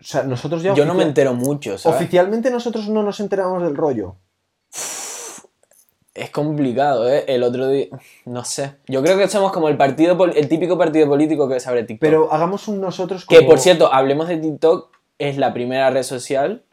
[0.00, 1.96] O sea, nosotros ya Yo no me entero mucho, ¿sabes?
[2.00, 4.16] Oficialmente nosotros no nos enteramos del rollo.
[6.14, 7.24] Es complicado, ¿eh?
[7.28, 7.86] El otro día,
[8.24, 8.72] no sé.
[8.88, 12.00] Yo creo que somos como el partido, el típico partido político que sabe TikTok.
[12.00, 16.02] Pero hagamos un nosotros que como- por cierto, hablemos de TikTok, es la primera red
[16.02, 16.64] social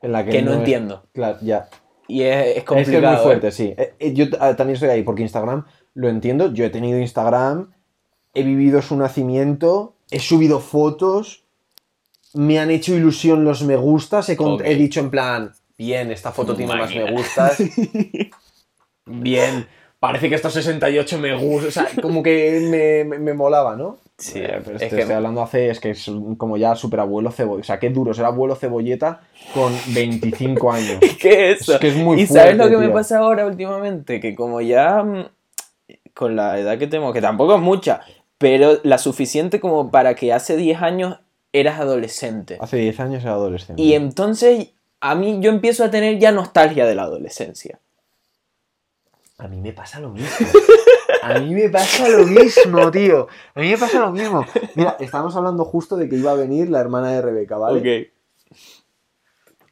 [0.00, 1.02] en la que, que no es- entiendo.
[1.12, 1.68] Claro, ya.
[2.08, 3.00] y es, es Es complicado.
[3.00, 3.22] que es muy ¿eh?
[3.22, 3.74] fuerte, sí.
[3.76, 6.52] Eh, eh, Yo eh, también estoy ahí porque Instagram lo entiendo.
[6.52, 7.70] Yo he tenido Instagram,
[8.32, 11.43] he vivido su nacimiento, he subido fotos,
[12.34, 14.36] me han hecho ilusión los me gustas, he,
[14.74, 17.58] dicho en plan, bien, esta foto tiene más me gustas.
[19.06, 19.66] bien,
[20.00, 21.68] parece que estos 68 me gustan.
[21.68, 23.98] O sea, como que me, me- me molaba, ¿no?
[24.16, 27.00] Sí, Eh, pero es te que- estoy hablando hace, es que es como ya super
[27.00, 27.60] abuelo cebolleta.
[27.62, 30.98] O sea, qué duro ser abuelo cebolleta con 25 años.
[31.20, 31.74] ¿Qué es eso?
[31.74, 34.20] Es que es muy ¿Y sabes lo que me pasa ahora últimamente?
[34.20, 35.26] Que como ya mm,
[36.14, 38.02] con la edad que tengo, que tampoco es mucha,
[38.38, 41.18] pero la suficiente como para que hace 10 años
[41.54, 42.58] eras adolescente.
[42.60, 43.80] Hace 10 años era adolescente.
[43.80, 44.68] Y entonces
[45.00, 47.78] a mí yo empiezo a tener ya nostalgia de la adolescencia.
[49.38, 50.28] A mí me pasa lo mismo.
[51.22, 53.28] A mí me pasa lo mismo, tío.
[53.54, 54.44] A mí me pasa lo mismo.
[54.74, 57.78] Mira, estábamos hablando justo de que iba a venir la hermana de Rebeca, ¿vale?
[57.78, 58.12] Ok.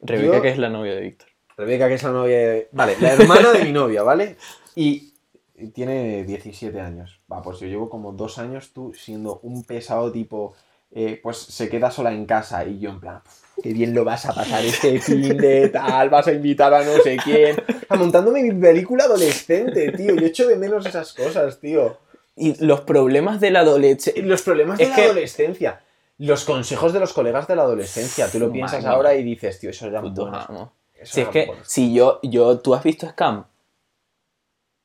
[0.01, 1.27] Rebeca, Yo- que es la novia de Víctor.
[1.55, 2.69] Rebeca, que es la novia de...
[2.71, 4.37] Vale, la hermana de mi novia, ¿vale?
[4.75, 5.09] Y
[5.55, 7.19] y tiene 17 años.
[7.31, 10.55] Va, pues yo llevo como dos años tú siendo un pesado tipo...
[10.95, 13.21] eh, pues se queda sola en casa y yo en plan...
[13.61, 16.97] Qué bien lo vas a pasar este fin de tal, vas a invitar a no
[17.03, 17.55] sé quién.
[17.59, 20.15] O sea, montándome mi película adolescente, tío.
[20.15, 21.95] Yo echo de menos esas cosas, tío.
[22.35, 24.23] Y los problemas de la adolescencia.
[24.25, 25.81] Los problemas de Es la que- adolescencia.
[26.17, 28.27] Los consejos de los colegas de la adolescencia.
[28.27, 30.73] Tú lo piensas ahora y dices, tío, eso era Putos bueno.
[31.03, 31.67] Si es que, buenos.
[31.67, 33.45] si yo, yo, ¿tú has visto Scam?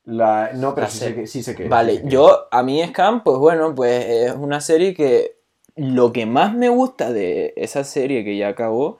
[0.05, 2.09] La- No, pero La sí sé, que, sí sé que es, Vale, sí sé que
[2.09, 5.38] yo, a mí Scam, pues bueno, pues es una serie que
[5.79, 8.99] lo que más me gusta de esa serie que ya acabó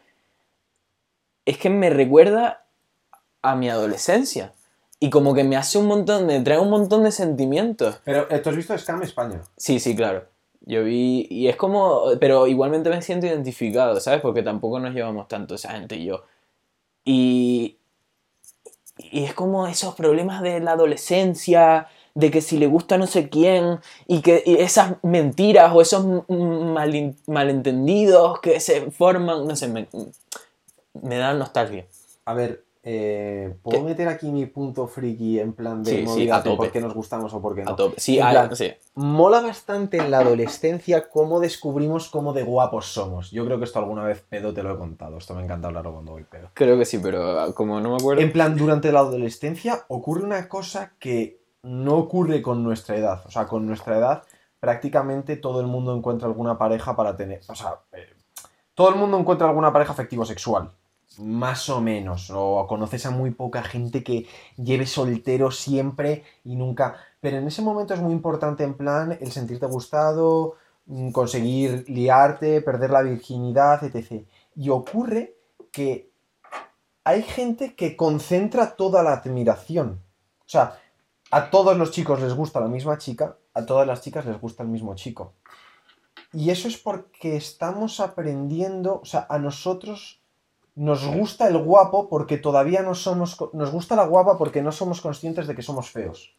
[1.46, 2.66] es que me recuerda
[3.42, 4.54] a mi adolescencia.
[5.00, 8.00] Y como que me hace un montón, me trae un montón de sentimientos.
[8.04, 9.42] Pero, eh, ¿tú has visto Scam España?
[9.58, 10.26] Sí, sí, claro.
[10.62, 14.22] Yo vi, y es como, pero igualmente me siento identificado, ¿sabes?
[14.22, 16.24] Porque tampoco nos llevamos tanto esa gente y yo.
[17.06, 17.78] Y,
[18.98, 21.88] y es como esos problemas de la adolescencia,
[22.20, 26.06] de que si le gusta no sé quién, y que y esas mentiras o esos
[27.28, 29.88] malentendidos que se forman, no sé, me,
[31.02, 31.86] me dan nostalgia.
[32.26, 33.86] A ver, eh, ¿puedo ¿Qué?
[33.86, 36.58] meter aquí mi punto friki en plan de Sí, a tope.
[36.58, 37.72] por qué nos gustamos o por qué no?
[37.72, 38.00] A tope.
[38.00, 38.72] Sí, plan, sí.
[38.96, 43.32] Mola bastante en la adolescencia cómo descubrimos cómo de guapos somos.
[43.32, 45.18] Yo creo que esto alguna vez pedo te lo he contado.
[45.18, 46.50] Esto me encanta hablarlo cuando voy pedo.
[46.54, 48.22] Creo que sí, pero ah, como no me acuerdo.
[48.22, 53.24] En plan, durante la adolescencia ocurre una cosa que no ocurre con nuestra edad.
[53.26, 54.24] O sea, con nuestra edad
[54.60, 57.42] prácticamente todo el mundo encuentra alguna pareja para tener...
[57.48, 58.08] O sea, eh,
[58.74, 60.72] todo el mundo encuentra alguna pareja afectivo-sexual.
[61.20, 62.32] Más o menos.
[62.34, 66.98] O conoces a muy poca gente que lleve soltero siempre y nunca...
[67.22, 72.62] Pero en ese momento es muy importante en plan el sentirte gustado, mm, conseguir liarte,
[72.62, 74.26] perder la virginidad, etc.
[74.56, 75.36] Y ocurre
[75.72, 76.10] que
[77.04, 80.02] hay gente que concentra toda la admiración.
[80.40, 80.80] O sea,
[81.32, 84.64] a todos los chicos les gusta la misma chica, a todas las chicas les gusta
[84.64, 85.34] el mismo chico.
[86.34, 90.22] Y eso es porque estamos aprendiendo, o sea, a nosotros
[90.76, 95.02] nos gusta el guapo porque todavía no somos, nos gusta la guapa porque no somos
[95.02, 96.34] conscientes de que somos feos.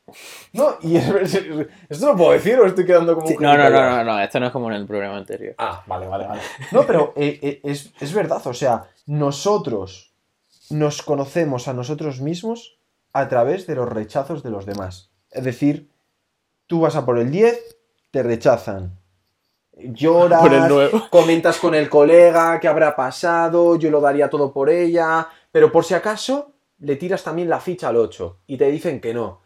[0.54, 3.80] No, y es- es- esto lo puedo decir o estoy quedando como No, no, no,
[3.90, 5.54] no, no, esto no es como en el programa anterior.
[5.58, 6.40] Ah, vale, vale, vale.
[6.72, 10.14] No, pero eh, eh, es, es verdad, o sea, nosotros
[10.70, 12.78] nos conocemos a nosotros mismos
[13.12, 15.10] a través de los rechazos de los demás.
[15.30, 15.90] Es decir,
[16.66, 17.76] tú vas a por el 10,
[18.10, 18.98] te rechazan.
[19.76, 24.68] Lloras, Por el comentas con el colega qué habrá pasado, yo lo daría todo por
[24.68, 29.00] ella, pero por si acaso le tiras también la ficha al 8 y te dicen
[29.00, 29.40] que no.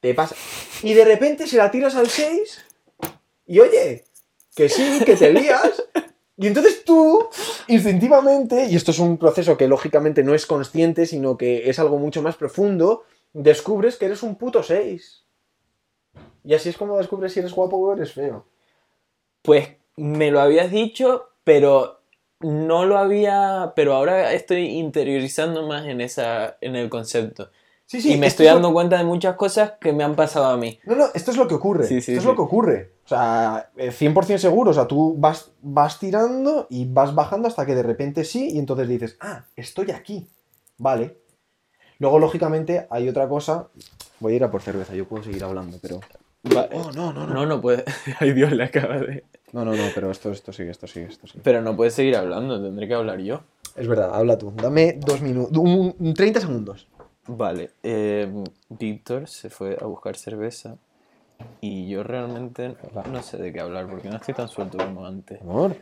[0.00, 0.34] Te pasa.
[0.82, 2.64] Y de repente se la tiras al 6
[3.46, 4.04] y oye,
[4.54, 5.82] que sí, que te lías.
[6.42, 7.28] Y entonces tú,
[7.68, 11.98] instintivamente, y esto es un proceso que lógicamente no es consciente, sino que es algo
[11.98, 15.24] mucho más profundo, descubres que eres un puto 6.
[16.44, 18.46] Y así es como descubres si eres guapo o eres feo.
[19.42, 22.00] Pues me lo habías dicho, pero
[22.40, 23.74] no lo había.
[23.76, 27.50] Pero ahora estoy interiorizando más en esa, en el concepto.
[27.84, 30.46] Sí, y me esto estoy lo- dando cuenta de muchas cosas que me han pasado
[30.46, 30.78] a mí.
[30.84, 31.86] No, no, esto es lo que ocurre.
[31.86, 32.28] Sí, sí, esto es sí.
[32.28, 32.92] lo que ocurre.
[33.10, 34.70] O sea, eh, 100% seguro.
[34.70, 38.58] O sea, tú vas, vas tirando y vas bajando hasta que de repente sí, y
[38.60, 40.28] entonces dices, ah, estoy aquí.
[40.78, 41.18] Vale.
[41.98, 43.66] Luego, lógicamente, hay otra cosa.
[44.20, 45.98] Voy a ir a por cerveza, yo puedo seguir hablando, pero.
[46.56, 47.34] Va- Oh, no, no, no.
[47.34, 47.84] No, no puede.
[48.20, 49.24] Ay, Dios, le acaba de.
[49.52, 51.42] No, no, no, pero esto, esto sigue, esto sigue, esto sigue.
[51.42, 53.40] Pero no puedes seguir hablando, tendré que hablar yo.
[53.74, 54.52] Es verdad, habla tú.
[54.54, 55.58] Dame dos minutos.
[55.58, 56.86] Un, un 30 segundos.
[57.26, 58.32] Vale, eh,
[58.68, 60.76] Víctor se fue a buscar cerveza
[61.60, 62.76] y yo realmente
[63.10, 65.40] no sé de qué hablar porque no estoy tan suelto como antes.
[65.42, 65.76] Amor,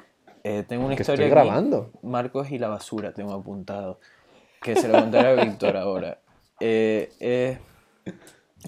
[0.45, 1.49] Eh, tengo una que historia estoy aquí.
[1.49, 1.91] grabando.
[2.03, 4.01] Marcos y la basura tengo apuntado.
[4.63, 6.19] Que se lo contaré a Víctor ahora.
[6.61, 7.59] Eh, es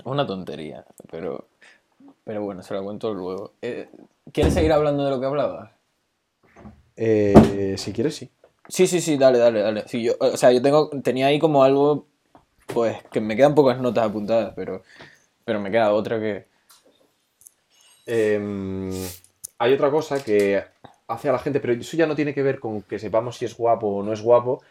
[0.04, 1.48] una tontería, pero,
[2.24, 3.54] pero bueno, se lo cuento luego.
[3.62, 3.88] Eh,
[4.32, 5.70] ¿Quieres seguir hablando de lo que hablabas?
[6.96, 8.30] Eh, si quieres, sí.
[8.68, 9.84] Sí, sí, sí, dale, dale, dale.
[9.88, 12.06] Sí, yo, o sea, yo tengo, tenía ahí como algo,
[12.72, 14.82] pues, que me quedan pocas notas apuntadas, pero,
[15.44, 16.46] pero me queda otra que...
[18.10, 18.90] Em,
[19.58, 20.62] hay otra cosa que
[21.06, 23.44] hace a la gente, pero eso ya no tiene que ver con que sepamos si
[23.44, 24.62] es guapo o no es guapo.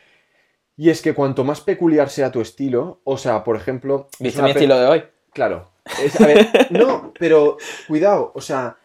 [0.78, 4.08] Y es que cuanto más peculiar sea tu estilo, o sea, por ejemplo.
[4.19, 5.04] ¿Viste mi estilo de hoy?
[5.34, 5.69] Claro.
[6.04, 8.78] Es- a ver, no, pero cuidado, o sea,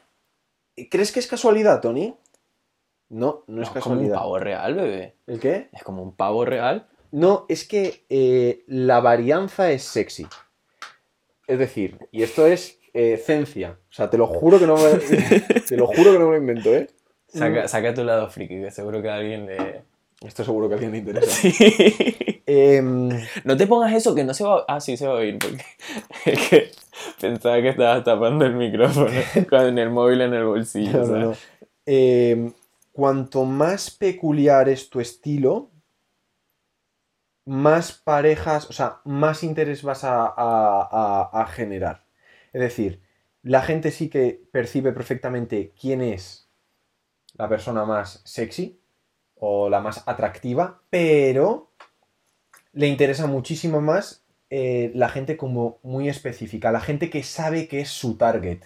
[0.90, 2.16] ¿crees que es casualidad, Tony?
[3.10, 4.16] No, no es es como un casualidad.
[4.16, 5.14] pavo real, bebé.
[5.26, 5.68] ¿El qué?
[5.72, 6.88] Es como un pavo real.
[7.12, 10.26] No, es que eh, la varianza es sexy.
[11.46, 13.78] Es decir, y esto es eh, cencia.
[13.90, 14.90] O sea, te lo juro que no me,
[15.68, 16.88] te lo juro que no me lo invento, ¿eh?
[17.28, 19.82] Saca, saca tu lado friki, que seguro que a alguien le...
[20.24, 21.30] Esto seguro que a alguien le interesa.
[21.30, 21.52] Sí.
[22.46, 23.08] Em,
[23.44, 24.76] No te pongas eso, que no se va a...
[24.76, 25.64] Ah, sí, se va a oír, porque
[26.26, 26.70] es que
[27.20, 29.10] pensaba que estabas tapando el micrófono
[29.50, 31.04] con el móvil en el bolsillo.
[31.04, 31.36] no, no.
[31.86, 32.52] Em,
[32.92, 35.70] cuanto más peculiar es tu estilo,
[37.46, 42.06] más parejas, o sea, más interés vas a, a- a- a generar.
[42.52, 43.02] Es decir,
[43.42, 46.48] la gente sí que percibe perfectamente quién es
[47.34, 48.80] la persona más sexy
[49.36, 51.72] o la más atractiva, pero
[52.72, 57.80] le interesa muchísimo más eh, la gente como muy específica, la gente que sabe que
[57.80, 58.62] es su target.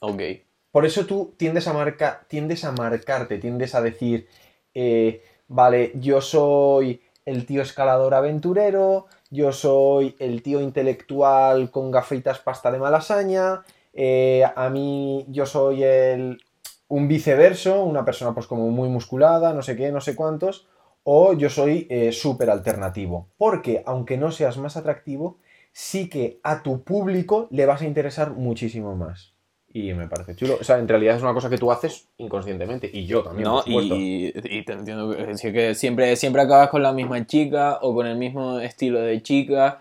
[0.00, 0.22] Ok.
[0.70, 4.28] Por eso tú tiendes a, marca, tiendes a marcarte, tiendes a decir,
[4.74, 12.38] eh, vale, yo soy el tío escalador aventurero, yo soy el tío intelectual con gafitas
[12.38, 16.40] pasta de malasaña, eh, a mí yo soy el,
[16.88, 20.66] un viceverso, una persona pues como muy musculada, no sé qué, no sé cuántos,
[21.04, 23.28] o yo soy eh, súper alternativo.
[23.38, 25.38] Porque aunque no seas más atractivo,
[25.72, 29.29] sí que a tu público le vas a interesar muchísimo más.
[29.72, 30.58] Y me parece chulo.
[30.60, 32.90] O sea, en realidad es una cosa que tú haces inconscientemente.
[32.92, 33.94] Y yo también, No, por supuesto.
[33.96, 38.16] y, y te entiendo que siempre, siempre acabas con la misma chica o con el
[38.16, 39.80] mismo estilo de chica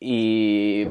[0.00, 0.86] y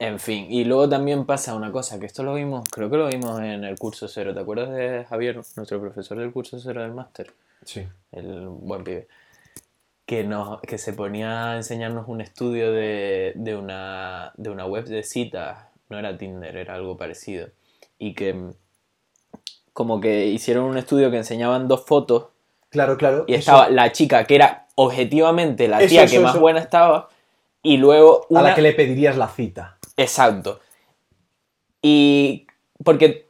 [0.00, 0.46] en fin.
[0.50, 3.62] Y luego también pasa una cosa, que esto lo vimos, creo que lo vimos en
[3.64, 4.34] el curso cero.
[4.34, 7.32] ¿Te acuerdas de Javier, nuestro profesor del curso cero del máster?
[7.64, 7.86] Sí.
[8.12, 9.06] El buen pibe.
[10.06, 14.86] que, nos, que se ponía a enseñarnos un estudio de, de una, de una web
[14.86, 15.67] de citas.
[15.88, 17.48] No era Tinder, era algo parecido.
[17.98, 18.50] Y que mm,
[19.72, 22.26] como que hicieron un estudio que enseñaban dos fotos
[22.70, 23.24] Claro, claro.
[23.26, 26.60] y eso- estaba la chica que era objetivamente la Eso, tía eso, que más buena
[26.60, 27.08] estaba
[27.62, 29.78] y luego a la una- que le pedirías la cita.
[29.96, 30.60] Exacto.
[31.82, 32.46] Y
[32.84, 33.28] porque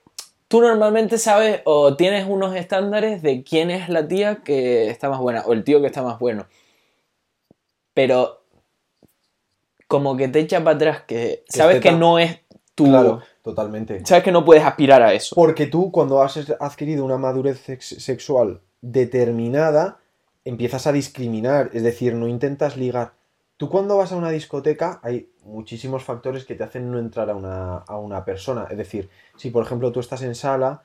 [0.49, 5.19] tú normalmente sabes o tienes unos estándares de quién es la tía que está más
[5.21, 6.47] buena o el tío que está más bueno.
[7.95, 8.43] Pero
[9.87, 12.41] como que te echa para atrás que sabes esté que no es
[12.79, 12.85] tu...
[12.85, 14.07] Claro, totalmente.
[14.07, 15.35] Sabes que no puedes aspirar a eso.
[15.35, 19.99] Porque tú, cuando has adquirido una madurez sex- sexual determinada,
[20.45, 23.13] empiezas a discriminar, es decir, no intentas ligar.
[23.57, 27.35] Tú cuando vas a una discoteca hay muchísimos factores que te hacen no entrar a
[27.35, 28.69] una, a una persona.
[28.71, 30.83] Es decir, si por ejemplo tú estás en sala,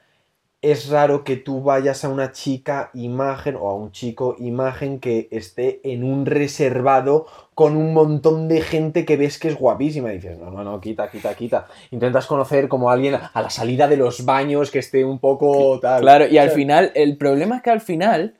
[0.64, 5.28] es raro que tú vayas a una chica imagen o a un chico imagen que
[5.30, 10.12] esté en un reservado con un montón de gente que ves que es guapísima.
[10.12, 11.68] Y dices, no, no, no, quita, quita, quita.
[11.92, 15.80] Intentas conocer como a alguien a la salida de los baños que esté un poco
[15.80, 16.02] tal.
[16.02, 18.38] Claro, y al final, el problema es que al final...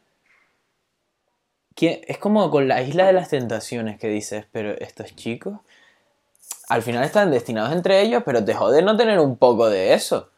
[1.76, 5.60] ¿quién- Es como con la isla de las tentaciones que dices, pero estos chicos
[6.70, 10.30] al final están destinados entre ellos, pero te jode no tener un poco de eso.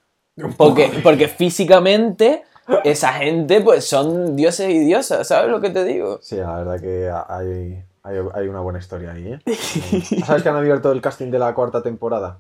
[0.58, 2.44] Porque, porque físicamente
[2.84, 6.20] esa gente pues son dioses y diosas, ¿sabes lo que te digo?
[6.22, 9.40] Sí, la verdad que hay, hay, hay una buena historia ahí, ¿eh?
[10.26, 12.40] ¿Sabes que han abierto el casting de la cuarta temporada?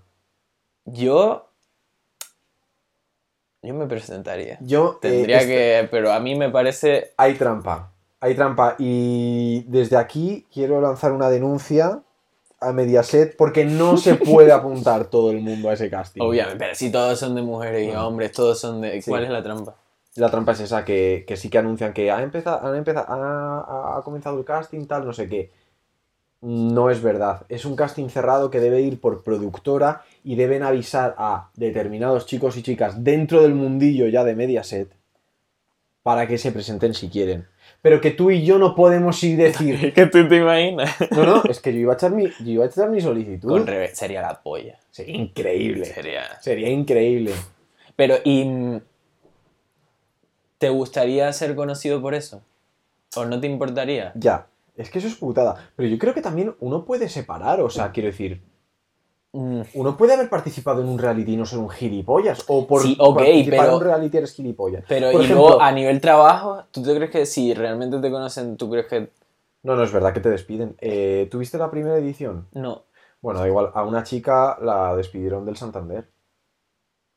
[0.85, 1.49] Yo...
[3.61, 4.57] Yo me presentaría.
[4.61, 4.95] Yo...
[4.95, 5.87] eh, Tendría este- que...
[5.89, 7.13] Pero a mí me parece...
[7.17, 7.91] Hay trampa.
[8.19, 8.75] Hay trampa.
[8.77, 12.01] Y desde aquí quiero lanzar una denuncia
[12.65, 16.21] a Mediaset porque no se puede apuntar todo el mundo a ese casting.
[16.21, 19.01] Obviamente, pero si todos son de mujeres y hombres, todos son de...
[19.01, 19.09] Sí.
[19.09, 19.75] ¿Cuál es la trampa?
[20.15, 23.97] La trampa es esa, que, que sí que anuncian que ha empezado, han empezado, ha,
[23.97, 25.51] ha comenzado el casting, tal, no sé qué.
[26.41, 27.45] No es verdad.
[27.49, 32.55] Es un casting cerrado que debe ir por productora y deben avisar a determinados chicos
[32.57, 34.91] y chicas dentro del mundillo ya de Mediaset
[36.05, 37.47] para que se presenten si quieren.
[37.81, 40.95] Pero que tú y yo no podemos ir decir, que tú te imaginas.
[41.09, 43.49] no, no, es que yo iba a echar mi, yo iba a echar mi solicitud.
[43.49, 44.77] Con revés, sería la polla.
[44.91, 45.85] Sería increíble.
[45.85, 46.39] Sería...
[46.41, 47.31] Sería increíble.
[47.95, 48.81] Pero, ¿y mm,
[50.59, 52.43] te gustaría ser conocido por eso?
[53.15, 54.11] ¿O no te importaría?
[54.13, 54.45] Ya.
[54.77, 55.71] Es que eso es putada.
[55.75, 58.54] Pero yo creo que también uno puede separar, o sea, quiero decir, Mm,
[59.73, 62.43] Uno puede haber participado en un reality y no ser un gilipollas.
[62.47, 64.83] O por Sí, ok, participar pero- en un reality eres gilipollas.
[64.87, 68.09] Pero, Por y ejemplo- luego, a nivel trabajo, ¿tú te crees que si realmente te
[68.11, 69.11] conocen, tú crees que
[69.63, 70.75] No, no es verdad que te despiden.
[70.79, 72.47] Eh, ¿Tuviste la primera edición?
[72.53, 72.83] no?
[73.21, 73.71] Bueno, da igual.
[73.73, 76.07] A una chica la despidieron del Santander.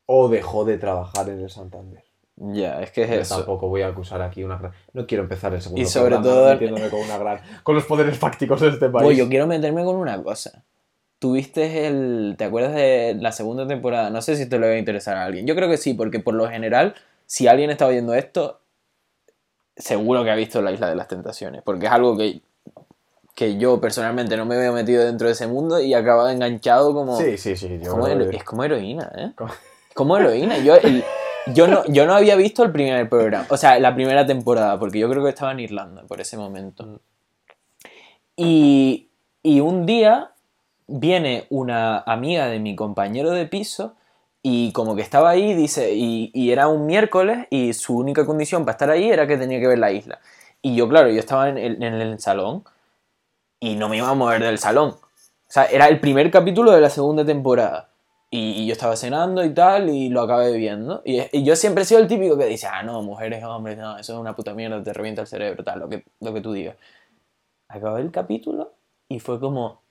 [0.07, 2.03] O dejó de trabajar en el Santander.
[2.35, 3.35] Ya, es que es Yo eso.
[3.37, 4.71] tampoco voy a acusar aquí una gran...
[4.93, 7.39] No quiero empezar el segundo Y sobre programa todo- metiéndome con una gran...
[7.63, 9.03] Con los poderes fácticos de este país.
[9.05, 10.63] Pues yo quiero meterme con una cosa.
[11.19, 12.35] Tuviste el.
[12.37, 14.09] ¿Te acuerdas de la segunda temporada?
[14.09, 15.45] No sé si te lo va a interesar a alguien.
[15.45, 16.95] Yo creo que sí, porque por lo general,
[17.25, 18.61] si alguien está oyendo esto,
[19.75, 21.61] seguro que ha visto La Isla de las Tentaciones.
[21.63, 22.41] Porque es algo que,
[23.35, 26.93] que yo personalmente no me veo metido dentro de ese mundo y he acabado enganchado
[26.93, 27.17] como.
[27.17, 27.79] Sí, sí, sí.
[27.83, 29.31] Yo como creo hero- que- Es como heroína, ¿eh?
[29.35, 29.51] Como-
[29.93, 30.57] Como heroína.
[30.59, 31.03] Yo, el-
[31.47, 34.99] yo, no, yo no había visto el primer programa, o sea, la primera temporada, porque
[34.99, 37.01] yo creo que estaba en Irlanda por ese momento.
[38.37, 39.09] Y,
[39.43, 40.31] y un día
[40.89, 43.95] viene una amiga de mi compañero de piso
[44.41, 48.73] y como que estaba ahí, dice, y, era un miércoles y su única condición para
[48.73, 50.19] estar ahí era que tenía que ver la isla.
[50.61, 52.63] Y yo, claro, yo estaba en el, salón
[53.59, 54.91] y no me iba a mover del salón.
[54.91, 57.89] O sea, era el primer capítulo de la segunda temporada.
[58.31, 61.01] Y, yo estaba cenando y tal, y lo acabé viendo.
[61.05, 64.13] Y, yo siempre he sido el típico que dice, ah, no, mujeres, hombres, no, eso
[64.13, 66.77] es una puta mierda, te revienta el cerebro, tal, lo que, lo que tú digas.
[67.67, 68.73] Acabé el capítulo
[69.09, 69.81] y fue como,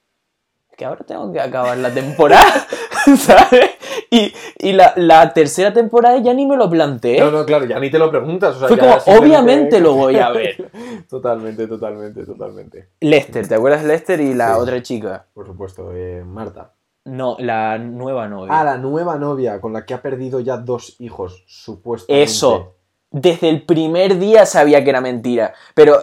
[0.79, 2.67] que ahora tengo que acabar la temporada,
[3.19, 3.71] ¿sabes?
[4.11, 7.19] Y, y la, la tercera temporada ya ni me lo planteé.
[7.21, 8.55] No, no, claro, ya ni te lo preguntas.
[8.57, 10.71] o sea, Fue ya como, simplemente- obviamente lo voy a ver.
[11.11, 12.89] totalmente, totalmente, totalmente.
[13.01, 14.61] Lester, ¿te acuerdas de Lester y la Sí.
[14.61, 15.27] otra chica?
[15.35, 16.73] Por supuesto, eh, Marta.
[17.05, 18.53] No, la nueva novia.
[18.61, 22.23] Ah, la nueva novia con la que ha perdido ya dos hijos, supuestamente.
[22.23, 22.77] Eso.
[23.11, 25.55] Desde el primer día sabía que era mentira.
[25.75, 25.99] Pero,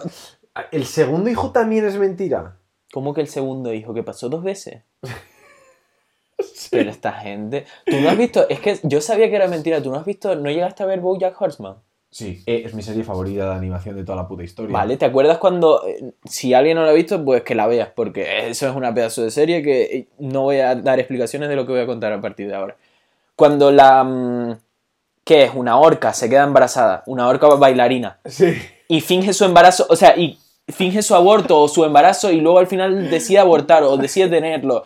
[0.70, 2.56] ¿El segundo hijo también es mentira?
[2.96, 3.92] ¿Cómo que el segundo hijo?
[3.92, 4.80] ¿Que pasó dos veces?
[6.70, 7.66] Pero esta gente...
[7.84, 8.48] ¿Tú no has visto?
[8.48, 9.82] Es que yo sabía que era mentira.
[9.82, 10.34] ¿Tú no has visto?
[10.34, 11.74] ¿No llegaste a ver BoJack Horseman?
[12.10, 14.72] Sí, eh, es mi serie favorita de animación de toda la puta historia.
[14.72, 15.86] Vale, ¿te acuerdas cuando...
[15.86, 17.90] eh, Si alguien no la ha visto, pues que la veas.
[17.94, 21.56] Porque eso es una pedazo de serie que eh, no voy a dar explicaciones de
[21.56, 22.76] lo que voy a contar a partir de ahora.
[23.34, 24.02] Cuando la...
[24.04, 24.56] mm,
[25.22, 25.50] ¿Qué es?
[25.54, 27.02] Una orca se queda embarazada.
[27.04, 28.20] Una orca bailarina.
[28.24, 28.56] Sí.
[28.88, 30.38] y finge su embarazo, o sea, y
[30.68, 34.84] finge su aborto o su embarazo y luego al final decide abortar o decide tenerlo.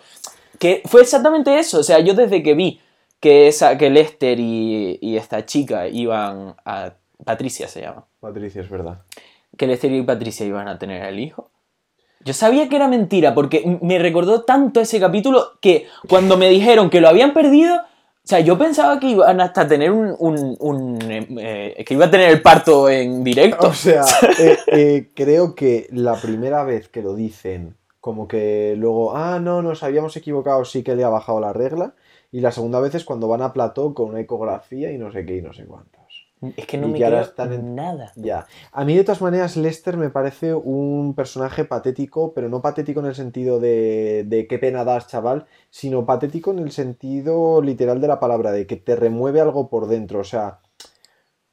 [0.59, 1.81] Que fue exactamente eso.
[1.81, 2.81] O sea, yo desde que vi
[3.19, 6.93] que, esa, que Lester y, y esta chica iban a...
[7.25, 8.07] Patricia se llama.
[8.21, 9.03] Patricia, es verdad.
[9.57, 11.51] Que Lester y Patricia iban a tener el hijo.
[12.23, 16.91] Yo sabía que era mentira porque me recordó tanto ese capítulo que cuando me dijeron
[16.91, 17.81] que lo habían perdido,
[18.23, 20.15] o sea, yo pensaba que iban hasta tener un...
[20.19, 23.69] un- un, eh, eh, que iba a tener el parto en directo.
[23.69, 24.05] O sea,
[24.39, 29.63] eh, eh, creo que la primera vez que lo dicen, como que luego, ah, no,
[29.63, 31.95] nos habíamos equivocado, sí que le ha bajado la regla.
[32.33, 35.27] Y la segunda vez es cuando van a plató con una ecografía y no sé
[35.27, 36.00] qué y no sé cuántos.
[36.57, 38.13] Es que no Y me que ahora creo están en- nada.
[38.17, 38.47] Ya.
[38.73, 43.07] A mí, de todas maneras, Lester me parece un personaje patético, pero no patético en
[43.07, 48.09] el sentido de, de qué pena das, chaval, sino patético en el sentido literal de
[48.09, 50.21] la palabra, de que te remueve algo por dentro.
[50.21, 50.61] O sea,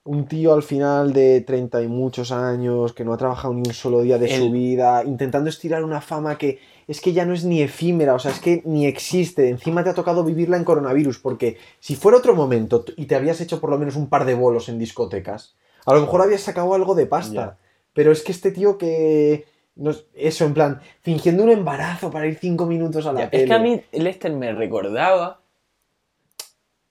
[0.05, 3.73] un tío al final de treinta y muchos años, que no ha trabajado ni un
[3.73, 7.43] solo día de su vida, intentando estirar una fama que es que ya no es
[7.43, 9.49] ni efímera, o sea, es que ni existe.
[9.49, 13.41] Encima te ha tocado vivirla en coronavirus, porque si fuera otro momento y te habías
[13.41, 16.73] hecho por lo menos un par de bolos en discotecas, a lo mejor habías sacado
[16.73, 17.57] algo de pasta.
[17.93, 19.45] Pero es que este tío que...
[19.75, 23.43] no eso, en plan, fingiendo un embarazo para ir cinco minutos a la tele.
[23.43, 25.41] es que a mí Lester me recordaba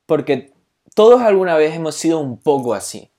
[0.07, 0.53] porque
[0.95, 3.11] todos alguna vez hemos sido un poco así.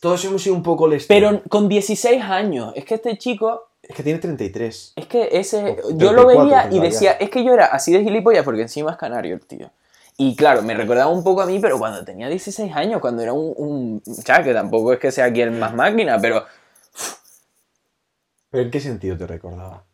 [0.00, 1.14] Todos hemos sido un poco Lester.
[1.14, 4.92] Pero con 16 años, es que este chico, Es que tiene 33.
[4.96, 8.02] es que ese, yo lo 34 veía y decía, es que yo era así de
[8.04, 9.70] gilipollas porque encima es canario el tío.
[10.16, 13.32] Y claro, me recordaba un poco a mí, pero cuando tenía 16 años, cuando era
[13.32, 16.44] un, un ya, que tampoco es que sea aquí el más máquina, pero
[18.50, 19.84] ¿Pero en qué sentido te recordaba?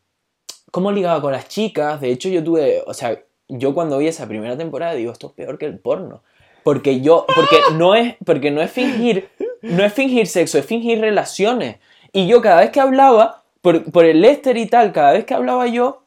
[0.76, 2.03] cómo ligaba con las chicas.
[2.03, 3.18] De hecho, yo tuve, o sea,
[3.49, 6.22] yo cuando vi esa primera temporada digo, esto es peor que el porno.
[6.64, 9.30] Porque yo, porque no es, porque no es fingir,
[9.62, 11.78] no es fingir sexo, es fingir relaciones.
[12.12, 15.35] Y yo cada vez que hablaba, por, por el Lester y tal, cada vez que
[15.35, 16.05] hablaba yo,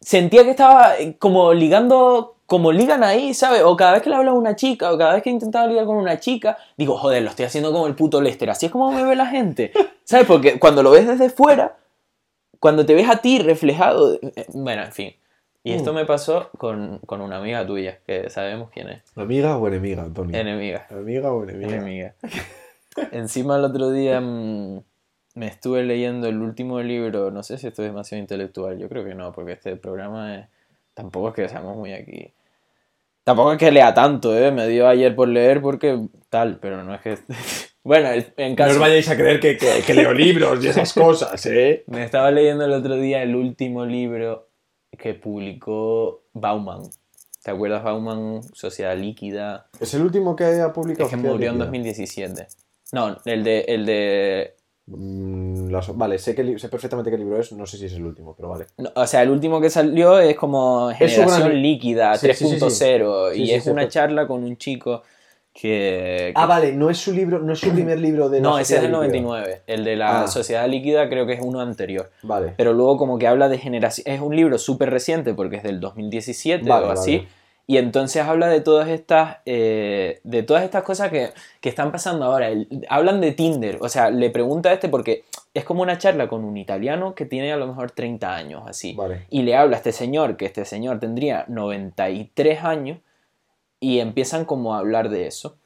[0.00, 3.62] sentía que estaba eh, como ligando, como ligan ahí, ¿sabes?
[3.64, 5.86] O cada vez que le hablaba a una chica, o cada vez que intentaba ligar
[5.86, 8.48] con una chica, digo, joder, lo estoy haciendo como el puto Lester.
[8.48, 9.72] Así es como me ve la gente,
[10.04, 10.24] ¿sabes?
[10.24, 11.78] Porque cuando lo ves desde fuera,
[12.60, 15.16] cuando te ves a ti reflejado, eh, bueno, en fin.
[15.64, 15.96] Y esto Mm.
[15.96, 19.02] me pasó con, con una amiga tuya, que sabemos quién es.
[19.16, 20.38] ¿Amiga o enemiga, Antonio?
[20.38, 20.86] Enemiga.
[20.90, 21.74] ¿Amiga o enemiga?
[21.74, 22.14] Enemiga.
[23.10, 24.78] Encima el otro día mm,
[25.34, 29.04] me estuve leyendo el último libro, no sé si esto es demasiado intelectual, yo creo
[29.04, 30.46] que no, porque este programa es...
[30.94, 32.32] Tampoco es que seamos muy aquí...
[33.24, 34.52] Tampoco es que lea tanto, ¿eh?
[34.52, 37.18] Me dio ayer por leer porque tal, pero no es que...
[37.82, 38.72] bueno, en No caso...
[38.74, 41.82] os vayáis a creer que, que- que leo libros y esas cosas, ¿eh?
[41.88, 44.48] Me estaba leyendo el otro día el último libro
[44.96, 46.82] que publicó Bauman.
[47.42, 48.42] ¿Te acuerdas Bauman?
[48.52, 49.66] Sociedad Líquida.
[49.80, 51.06] Es el último que ha publicado.
[51.06, 51.64] Es que murió en Líquida.
[51.64, 52.46] 2017.
[52.92, 54.54] No, el de, el de
[54.86, 58.04] Mm, las- vale, sé, que, sé perfectamente qué libro es, no sé si es el
[58.04, 58.66] último, pero vale.
[58.76, 62.44] No, o sea, el último que salió es como Generación gran- Líquida Sí, sí, sí,
[62.50, 62.50] sí.
[62.60, 65.02] 3.0 Sí, y es una charla con un chico
[65.54, 66.32] que...
[66.34, 68.74] Ah, vale, no es su libro, no es su primer libro de la no, ese
[68.74, 69.22] es Sociedad del Líquida.
[69.22, 69.62] 99.
[69.68, 70.28] El de la Ah.
[70.28, 72.10] Sociedad Líquida creo que es uno anterior.
[72.22, 72.54] Vale.
[72.56, 74.04] Pero luego como que habla de generación...
[74.12, 77.18] Es un libro súper reciente porque es del 2017 Vale, o así.
[77.18, 77.28] vale.
[77.66, 82.26] Y entonces habla de todas estas, eh, de todas estas cosas que, que están pasando
[82.26, 82.48] ahora.
[82.48, 83.78] El- hablan de Tinder.
[83.80, 87.24] O sea, le pregunta a este porque es como una charla con un italiano que
[87.24, 88.92] tiene a lo mejor 30 años, así.
[88.94, 89.26] Vale.
[89.30, 92.98] Y le habla a este señor, que este señor tendría 93 años,
[93.80, 95.56] y empiezan como a hablar de eso.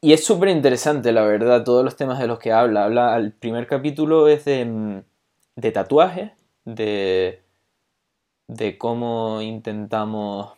[0.00, 2.84] Y es súper interesante, la verdad, todos los temas de los que habla.
[2.84, 5.02] Habla, el primer capítulo es de, mm,
[5.56, 6.32] de tatuajes,
[6.64, 7.40] de,
[8.48, 10.52] de cómo intentamos...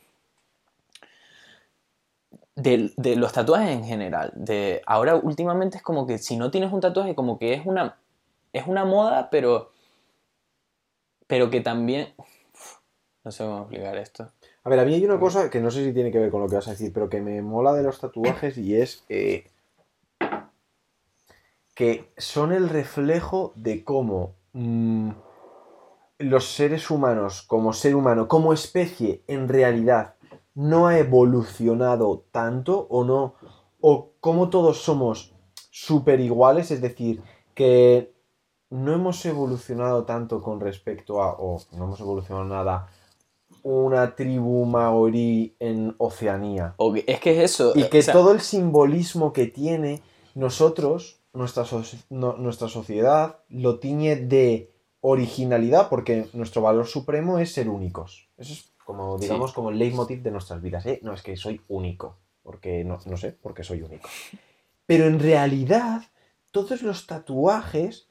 [2.55, 4.33] De, de los tatuajes en general.
[4.35, 7.99] De, ahora últimamente es como que si no tienes un tatuaje, como que es una,
[8.55, 9.73] es una moda, pero,
[11.27, 12.15] pero que también...
[13.25, 14.31] No sé cómo explicar esto.
[14.65, 16.41] A ver, a mí hay una cosa que no sé si tiene que ver con
[16.41, 19.51] lo que vas a decir, pero que me mola de los tatuajes y es eh,
[21.75, 25.11] que son el reflejo de cómo mm,
[26.19, 30.15] los seres humanos, como ser humano, como especie, en realidad
[30.55, 33.35] no ha evolucionado tanto o no,
[33.81, 35.35] o cómo todos somos
[35.71, 37.23] súper iguales, es decir,
[37.55, 38.15] que
[38.71, 42.89] no hemos evolucionado tanto con respecto a, o no hemos evolucionado nada,
[43.63, 46.75] una tribu maorí en Oceanía.
[46.79, 47.73] O que- es que es eso.
[47.75, 50.03] Y que o sea, todo el simbolismo que tiene
[50.35, 51.65] nosotros, nuestra,
[52.11, 58.29] no- nuestra sociedad, lo tiñe de originalidad porque nuestro valor supremo es ser únicos.
[58.39, 59.25] Eso es como, Sí.
[59.25, 60.85] digamos, como el leitmotiv de nuestras vidas.
[60.87, 61.01] ¿eh?
[61.03, 62.19] No, es que soy único.
[62.43, 64.09] Porque, no, no sé, porque soy único.
[64.87, 66.03] Pero en realidad,
[66.53, 68.09] todos los tatuajes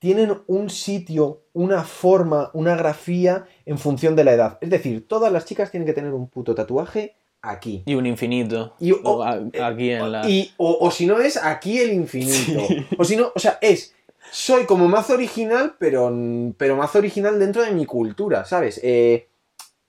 [0.00, 4.58] tienen un sitio, una forma, una grafía en función de la edad.
[4.60, 7.84] Es decir, todas las chicas tienen que tener un puto tatuaje aquí.
[7.86, 8.74] Y un infinito.
[8.80, 10.28] Y, o, aquí en la.
[10.28, 12.60] y- o- o si no es aquí el infinito.
[12.98, 13.94] O si no, o sea, es.
[14.32, 16.10] Soy como mazo original, pero,
[16.56, 18.80] pero original dentro de mi cultura, ¿sabes?
[18.82, 19.28] Eh,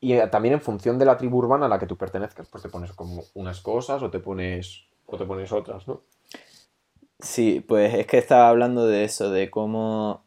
[0.02, 2.62] y eh, también en función de la tribu urbana a la que tú pertenezcas, pues
[2.62, 4.84] te pones como unas cosas o te pones.
[5.06, 6.02] o te pones otras, ¿no?
[7.22, 10.26] Sí, pues es que estaba hablando de eso, de cómo...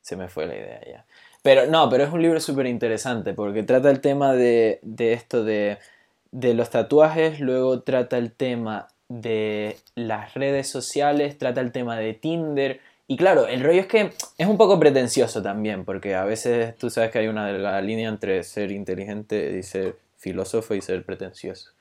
[0.00, 1.06] Se me fue la idea ya.
[1.42, 5.44] Pero no, pero es un libro súper interesante porque trata el tema de, de esto
[5.44, 5.78] de,
[6.32, 12.14] de los tatuajes, luego trata el tema de las redes sociales, trata el tema de
[12.14, 12.80] Tinder.
[13.08, 16.90] Y claro, el rollo es que es un poco pretencioso también, porque a veces tú
[16.90, 21.72] sabes que hay una línea entre ser inteligente y ser filósofo y ser pretencioso.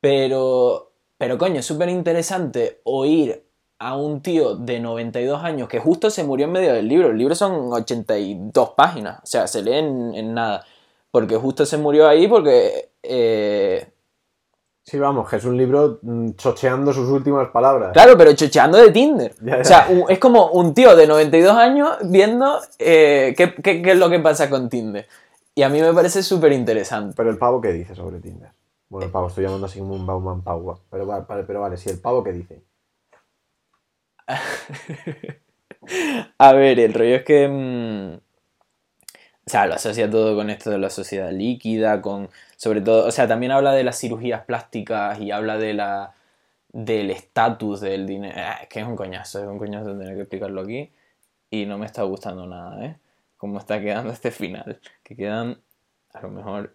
[0.00, 3.42] Pero, pero coño, es súper interesante oír
[3.78, 7.10] a un tío de 92 años que justo se murió en medio del libro.
[7.10, 10.64] El libro son 82 páginas, o sea, se lee en, en nada.
[11.12, 12.90] Porque justo se murió ahí porque...
[13.02, 13.86] eh,
[14.88, 17.90] Sí, vamos, que es un libro mm, chocheando sus últimas palabras.
[17.92, 19.34] Claro, pero chocheando de Tinder.
[19.42, 19.60] Ya, ya.
[19.60, 23.90] O sea, un- es como un tío de 92 años viendo eh, qué, qué- qué
[23.92, 25.08] es lo que pasa con Tinder.
[25.56, 27.14] Y a mí me parece súper interesante.
[27.16, 28.50] Pero el pavo, ¿qué dice sobre Tinder?
[28.88, 30.78] Bueno, el pavo, estoy llamando así como un Bauman Pau.
[30.88, 32.62] Pero, va- vale, pero vale, sí, el pavo, ¿qué dice?
[36.38, 37.48] A ver, el rollo es que.
[37.48, 38.14] mm,
[39.46, 42.28] o sea, lo asocia todo con esto de la sociedad líquida, con.
[42.56, 43.06] Sobre todo.
[43.06, 46.14] O sea, también habla de las cirugías plásticas y habla de la.
[46.72, 48.34] del estatus del dinero.
[48.36, 50.90] Ah, es que es un coñazo, es un coñazo tener que explicarlo aquí.
[51.50, 52.96] Y no me está gustando nada, ¿eh?
[53.36, 54.80] Cómo está quedando este final.
[55.02, 55.58] Que quedan
[56.12, 56.74] a lo mejor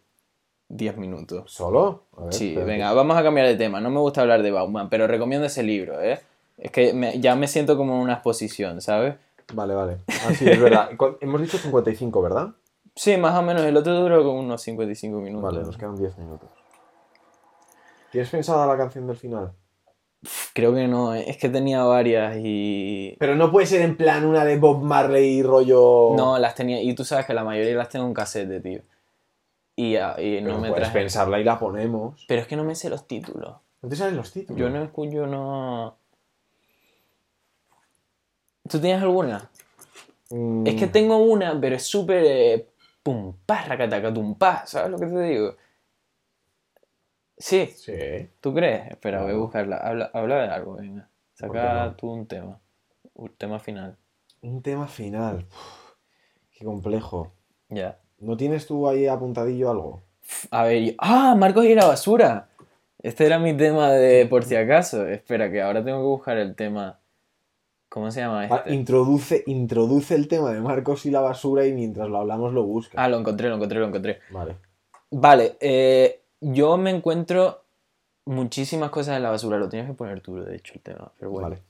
[0.70, 1.52] 10 minutos.
[1.52, 2.06] ¿Solo?
[2.18, 3.82] A ver, Sí, venga, vamos a cambiar de tema.
[3.82, 6.20] No me gusta hablar de Bauman, pero recomiendo ese libro, ¿eh?
[6.58, 9.16] Es que me- ya me siento como en una exposición, ¿sabes?
[9.54, 9.98] Vale, vale.
[10.08, 10.92] Ah, sí, es verdad.
[11.22, 12.50] Hemos dicho 55, ¿verdad?
[12.96, 13.64] Sí, más o menos.
[13.64, 15.52] El otro duró como unos 55 minutos.
[15.54, 16.50] Vale, nos quedan 10 minutos.
[18.12, 19.54] ¿Tienes pensada la canción del final?
[20.54, 21.24] Creo que no, ¿eh?
[21.30, 23.16] es que tenía varias y...
[23.20, 26.14] Pero no puede ser en plan una de Bob Marley rollo...
[26.16, 26.82] No, las tenía...
[26.82, 28.82] Y tú sabes que la mayoría las tengo en cassette, tío.
[29.76, 31.00] Y, ah, y Pero no me puedes traje...
[31.00, 32.26] pensarla y la ponemos.
[32.28, 33.56] Pero es que no me sé los títulos.
[33.82, 34.60] ¿No te salen los títulos?
[34.60, 35.96] Yo no escucho, no...
[38.70, 39.50] ¿Tú tienes alguna?
[40.30, 42.24] Mm, Es que tengo una, pero es súper...
[42.26, 42.68] Eh,
[43.04, 45.56] pum, pa, racataca, tum, pa, ¿sabes lo que te digo?
[47.38, 48.30] Sí, Sí.
[48.40, 48.92] ¿tú crees?
[48.92, 49.78] Espera, voy a buscarla.
[49.78, 51.10] Habla, habla de algo, venga.
[51.40, 51.96] ¿Por qué Saca no?
[51.96, 52.60] tú un tema.
[53.16, 53.98] Un tema final.
[54.42, 55.48] Un tema final.
[55.50, 55.94] Uf,
[56.52, 57.32] qué complejo.
[57.70, 58.00] Ya.
[58.20, 60.04] ¿No tienes tú ahí apuntadillo algo?
[60.52, 61.34] A ver, yo- ¡ah!
[61.36, 62.48] Marcos y la basura.
[63.00, 65.08] Este era mi tema de por si acaso.
[65.08, 67.00] Espera, que ahora tengo que buscar el tema.
[67.92, 68.74] ¿Cómo se llama Ah, este?
[68.74, 73.04] introduce, introduce el tema de Marcos y la basura y mientras lo hablamos lo busca.
[73.04, 74.20] Ah, lo encontré, lo encontré, lo encontré.
[74.32, 74.56] Vale.
[75.10, 77.64] Vale, eh, yo me encuentro
[78.26, 79.58] muchísimas cosas en la basura.
[79.58, 81.12] Lo tienes que poner tú, de hecho, el tema.
[81.20, 81.50] Pero bueno.
[81.50, 81.62] Vale.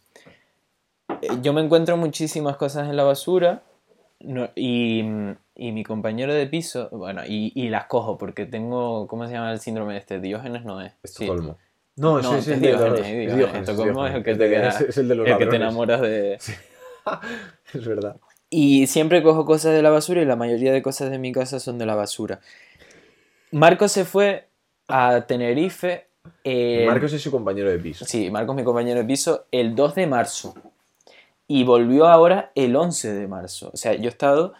[1.23, 3.63] Eh, Yo me encuentro muchísimas cosas en la basura
[4.19, 5.03] no- y,
[5.55, 9.51] y mi compañero de piso, bueno, y, y las cojo porque tengo, ¿cómo se llama
[9.51, 10.19] el síndrome este?
[10.19, 10.93] Diógenes no es.
[11.03, 11.27] Sí.
[11.97, 14.81] No, No, ese es es el Diógenes, es es Estocolmo es que te queda- Es-
[14.81, 16.39] es el de los el que te enamoras de...
[17.73, 18.17] Es verdad.
[18.49, 21.59] Y siempre cojo cosas de la basura y la mayoría de cosas de mi casa
[21.59, 22.39] son de la basura.
[23.51, 24.47] Marcos se fue
[24.87, 26.07] a Tenerife.
[26.43, 28.05] eh, Marcos es su compañero de piso.
[28.05, 30.53] Sí, Marcos, mi compañero de piso, el 2 de marzo.
[31.47, 33.71] Y volvió ahora el 11 de marzo.
[33.73, 34.53] O sea, yo he estado.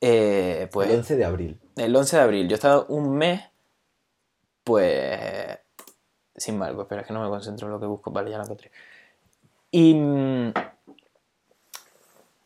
[0.00, 0.88] eh, pues.
[0.90, 1.58] el 11 de abril.
[1.76, 2.48] El 11 de abril.
[2.48, 3.42] Yo he estado un mes.
[4.64, 5.58] Pues.
[6.40, 6.82] Sin Marcos.
[6.82, 8.10] Espera, es que no me concentro en lo que busco.
[8.10, 8.70] Vale, ya lo encontré.
[9.70, 9.92] Y.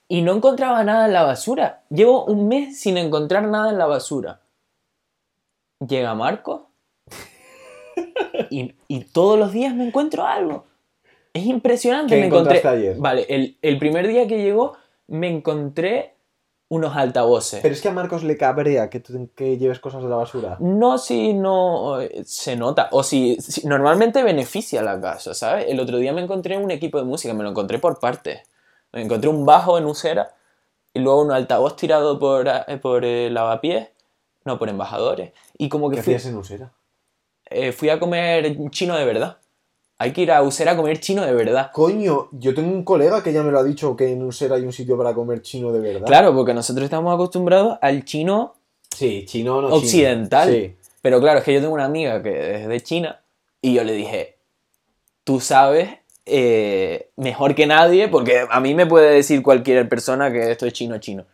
[0.09, 1.85] Y no encontraba nada en la basura.
[1.91, 4.41] Llevo un mes sin encontrar nada en la basura.
[5.87, 6.63] Llega Marcos.
[8.51, 10.67] Y, y todos los días me encuentro algo.
[11.33, 12.15] Es impresionante.
[12.15, 12.61] ¿Qué me encontré.
[12.67, 12.97] ayer?
[12.99, 14.77] Vale, el, el primer día que llegó
[15.07, 16.14] me encontré
[16.75, 17.61] unos altavoces.
[17.63, 20.57] Pero es que a Marcos le cabrea que, tú- que lleves cosas de la basura.
[20.61, 25.67] No si no eh, se nota, o si, si- normalmente beneficia la casa, ¿sabes?
[25.69, 28.41] El otro día me encontré un equipo de música, me lo encontré por partes.
[28.93, 30.35] Me encontré un bajo en usera
[30.93, 33.89] y luego un altavoz tirado por, eh, por eh, lavapiés,
[34.45, 35.33] no, por embajadores.
[35.59, 36.73] Y como que ¿Qué fui, hacías en Usera?
[37.51, 39.39] eh, fui a comer chino de verdad.
[40.05, 41.71] Hay que ir a usera a comer chino de verdad.
[41.73, 44.63] Coño, yo tengo un colega que ya me lo ha dicho que en Usera hay
[44.63, 46.07] un sitio para comer chino de verdad.
[46.07, 48.55] Claro, porque nosotros estamos acostumbrados al chino
[48.95, 49.79] Sí, chino no chino.
[49.79, 50.51] occidental.
[50.53, 50.77] Sí.
[51.01, 53.23] Pero claro, es que yo tengo una amiga que es de China
[53.63, 54.37] y yo le dije,
[55.25, 55.89] tú sabes
[56.27, 60.75] eh, mejor que nadie, porque a mí me puede decir cualquier persona que esto es
[60.75, 61.25] chino chino.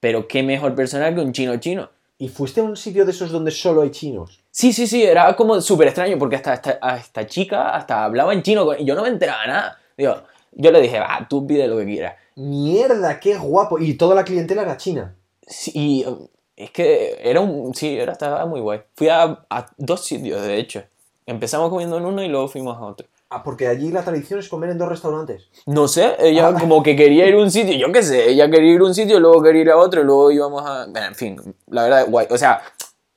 [0.00, 1.90] Pero qué mejor persona que un chino chino.
[2.16, 4.40] ¿Y fuiste a un sitio de esos donde solo hay chinos?
[4.56, 6.54] Sí, sí, sí, era como súper extraño porque hasta
[6.96, 9.78] esta, chica hasta hablaba en chino y yo no me enteraba nada.
[9.98, 10.14] Digo,
[10.52, 12.14] yo le dije, va, tú pide lo que quieras.
[12.36, 13.78] Mierda, qué guapo.
[13.78, 15.14] Y toda la clientela era china.
[15.46, 16.26] Sí, y um,
[16.56, 17.74] es que era un.
[17.74, 18.80] Sí, era, estaba muy guay.
[18.94, 20.82] Fui a, a dos sitios, de hecho.
[21.26, 23.06] Empezamos comiendo en uno y luego fuimos a otro.
[23.28, 25.50] Ah, porque allí la tradición es comer en dos restaurantes.
[25.66, 26.56] No sé, ella Ah.
[26.58, 28.94] como que quería ir a un sitio, yo qué sé, ella quería ir a un
[28.94, 30.86] sitio, luego quería ir a otro, y luego íbamos a...
[30.86, 32.26] bueno, en fin, la verdad, guay.
[32.30, 32.62] O sea,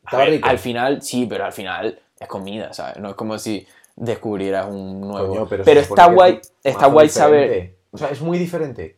[0.10, 0.49] Estaba ver, rico.
[0.49, 2.97] al final, sí, pero al final es comida, ¿sabes?
[2.97, 5.28] No es como si descubrieras un nuevo...
[5.45, 7.76] Coño, pero está guay, es está guay saber...
[7.91, 8.97] O sea, es muy diferente.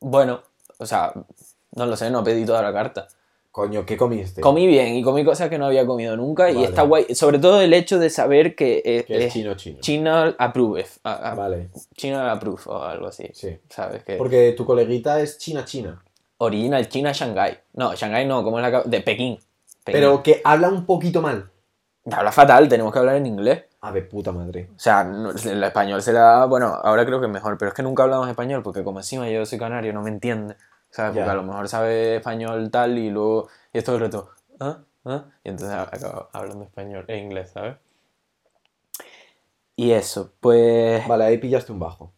[0.00, 0.42] Bueno,
[0.78, 1.12] o sea,
[1.74, 3.08] no lo sé, no pedí toda la carta.
[3.50, 4.42] Coño, ¿qué comiste?
[4.42, 7.14] Comí bien y comí cosas que no había comido nunca y está guay.
[7.14, 9.80] Sobre todo el hecho de saber que, Que es es chino chino.
[9.80, 10.84] China approve.
[11.04, 13.28] a- a- Vale, China approve o algo así.
[13.32, 13.58] sí.
[13.70, 14.04] ¿Sabes?
[14.04, 16.02] Que Porque tu coleguita es china china.
[16.38, 17.58] original China Shanghai.
[17.72, 19.38] No, Shanghai no, como es la de Pekín.
[19.92, 21.50] Pero que habla un poquito mal.
[22.10, 23.64] habla fatal, tenemos que hablar en inglés.
[23.80, 24.68] A ver, puta madre.
[24.74, 26.12] O sea, no- el español se
[26.48, 29.28] bueno, ahora creo que es mejor, pero es que nunca hablamos español porque como encima
[29.28, 30.56] yo soy canario, no me entiende.
[30.90, 31.10] ¿Sabes?
[31.12, 31.32] Porque Ya.
[31.32, 34.30] a lo mejor sabe español tal y luego, y esto el reto,
[34.60, 34.78] ¿ah?
[35.04, 35.24] ¿ah?
[35.44, 37.76] Y entonces acabo hablando español e inglés, ¿sabes?
[39.76, 41.06] Y eso, pues...
[41.06, 42.12] Vale, ahí pillaste un bajo.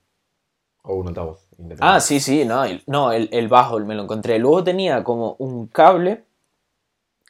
[0.83, 1.47] O un altavoz.
[1.81, 4.39] Ah, sí, sí, no, el, no, el, el bajo me lo encontré.
[4.39, 6.25] Luego tenía como un cable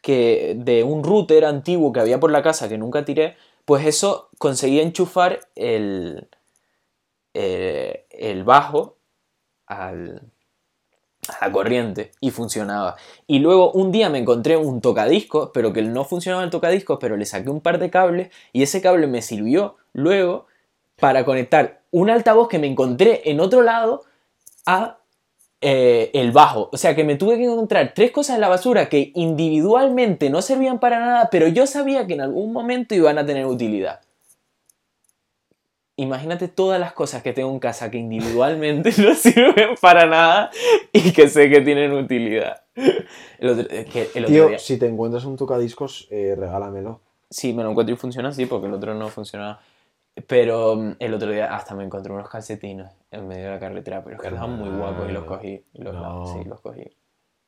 [0.03, 4.31] que de un router antiguo que había por la casa que nunca tiré, pues eso
[4.39, 6.29] conseguía enchufar el,
[7.35, 8.97] eh, el bajo
[9.67, 10.23] al,
[11.29, 12.97] a la corriente y funcionaba.
[13.27, 17.17] Y luego un día me encontré un tocadiscos, pero que no funcionaba el tocadiscos, pero
[17.17, 20.47] le saqué un par de cables y ese cable me sirvió luego
[20.99, 24.03] para conectar un altavoz que me encontré en otro lado
[24.67, 24.99] a
[25.61, 26.69] eh, el bajo.
[26.73, 30.41] O sea que me tuve que encontrar tres cosas en la basura que individualmente no
[30.43, 34.01] servían para nada, pero yo sabía que en algún momento iban a tener utilidad.
[35.97, 40.51] Imagínate todas las cosas que tengo en casa que individualmente no sirven para nada
[40.93, 42.63] y que sé que tienen utilidad.
[43.41, 47.01] El otro, es que el otro Tío, día- si te encuentras un tocadiscos, eh, regálamelo.
[47.31, 49.61] Sí, me lo encuentro y funciona así porque el otro no funcionaba.
[50.27, 54.03] Pero mm, el otro día hasta me encontré unos calcetines en medio de la carretera,
[54.03, 55.65] pero es que estaban muy guapos y los cogí.
[55.73, 56.27] Y los, No.
[56.27, 56.91] Sí, los cogí.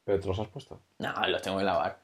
[0.04, 0.80] ¿Pero te los has puesto?
[0.98, 1.98] No, los tengo que lavar.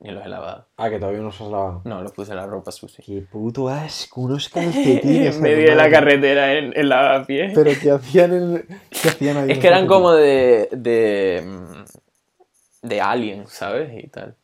[0.00, 0.66] Ni los he lavado.
[0.78, 1.82] Ah, que todavía no los has lavado.
[1.84, 3.04] No, los puse en la ropa sucia.
[3.06, 5.36] Qué puto asco, unos calcetines.
[5.36, 7.52] en medio de la carretera en, en lavapiés.
[7.54, 8.66] Pero ¿qué hacían en...
[8.90, 9.50] ¿Qué hacían ahí?
[9.50, 10.68] Es que eran como de.
[10.72, 11.42] de.
[11.44, 14.02] mm, de Alien, ¿sabes?
[14.02, 14.34] Y tal.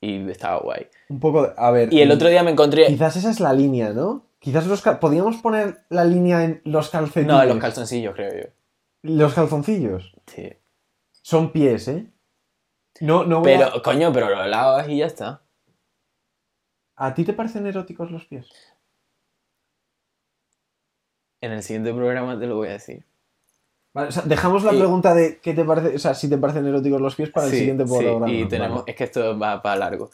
[0.00, 0.86] Y estaba guay.
[1.10, 1.52] Un poco de...
[1.56, 1.92] A ver...
[1.92, 2.86] Y el otro día me encontré.
[2.86, 4.24] Quizás esa es la línea, ¿no?
[4.40, 4.82] Quizás los...
[4.82, 7.26] cal- Podríamos poner la línea en los calcetines.
[7.28, 8.50] No, los calzoncillos, creo yo.
[9.02, 10.12] Los calzoncillos.
[10.26, 10.52] Sí.
[11.22, 12.10] Son pies, ¿eh?
[13.00, 15.42] No, no voy a- Pero, coño, pero lo lavas y ya está.
[16.96, 18.48] ¿A ti te parecen eróticos los pies?
[21.40, 23.04] En el siguiente programa te lo voy a decir.
[23.92, 26.38] Vale, o sea, dejamos la Y- pregunta de qué te parece, o sea, si te
[26.38, 28.30] parecen eróticos los pies para el Sí, siguiente sí, programa.
[28.30, 28.90] y tenemos, Vale.
[28.92, 30.10] es que esto va para largo.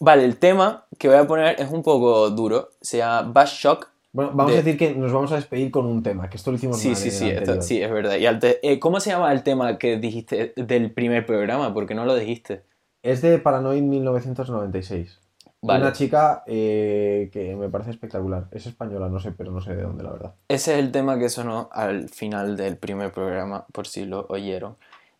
[0.00, 2.70] Vale, el tema que voy a poner es un poco duro.
[2.80, 3.88] Se llama Bash Shock.
[4.12, 6.50] Bueno, vamos de- a decir que nos vamos a despedir con un tema, que esto
[6.50, 8.16] lo hicimos Sí, mal sí, en el sí, esto- sí, es verdad.
[8.16, 8.26] Y
[8.66, 11.74] eh, ¿Cómo se llama el tema que dijiste del primer programa?
[11.74, 12.62] Porque no lo dijiste.
[13.02, 15.18] Es de Paranoid 1996.
[15.60, 15.82] Vale.
[15.82, 18.46] Una chica eh, que me parece espectacular.
[18.52, 20.34] Es española, no sé, pero no sé de dónde, la verdad.
[20.48, 24.76] Ese es el tema que sonó al final del primer programa, por si lo oyeron.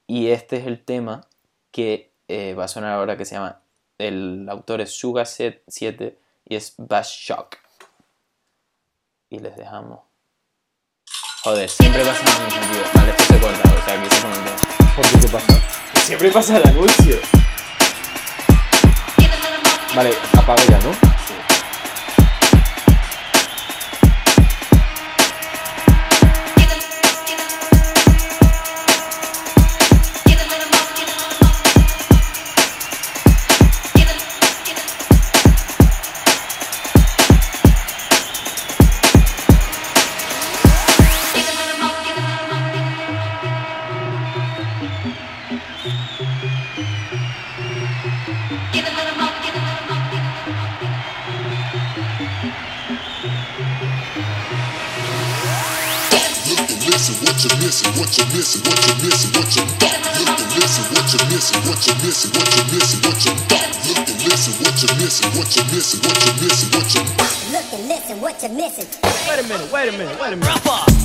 [0.07, 1.27] Y este es el tema
[1.73, 3.61] que eh, va a sonar ahora, que se llama,
[3.99, 7.57] el autor es Suga7 y es Bash Shock.
[9.29, 10.01] Y les dejamos.
[11.43, 12.83] Joder, siempre pasa lo mismo, tío.
[12.95, 14.57] Vale, esto se corta, o sea, aquí se comenta.
[14.97, 16.07] ¿Por qué qué pasa?
[16.07, 17.17] Siempre pasa el anuncio.
[19.95, 21.28] Vale, apaga ya, ¿no?
[62.09, 66.01] missing, what you missing, what you Look and listen, what you missing, what you missing,
[66.01, 67.03] what you missing, what you
[67.53, 68.89] Look and listen, what you missing.
[69.29, 70.65] Wait a minute, wait a minute, wait a minute.
[70.65, 70.98] Rapper.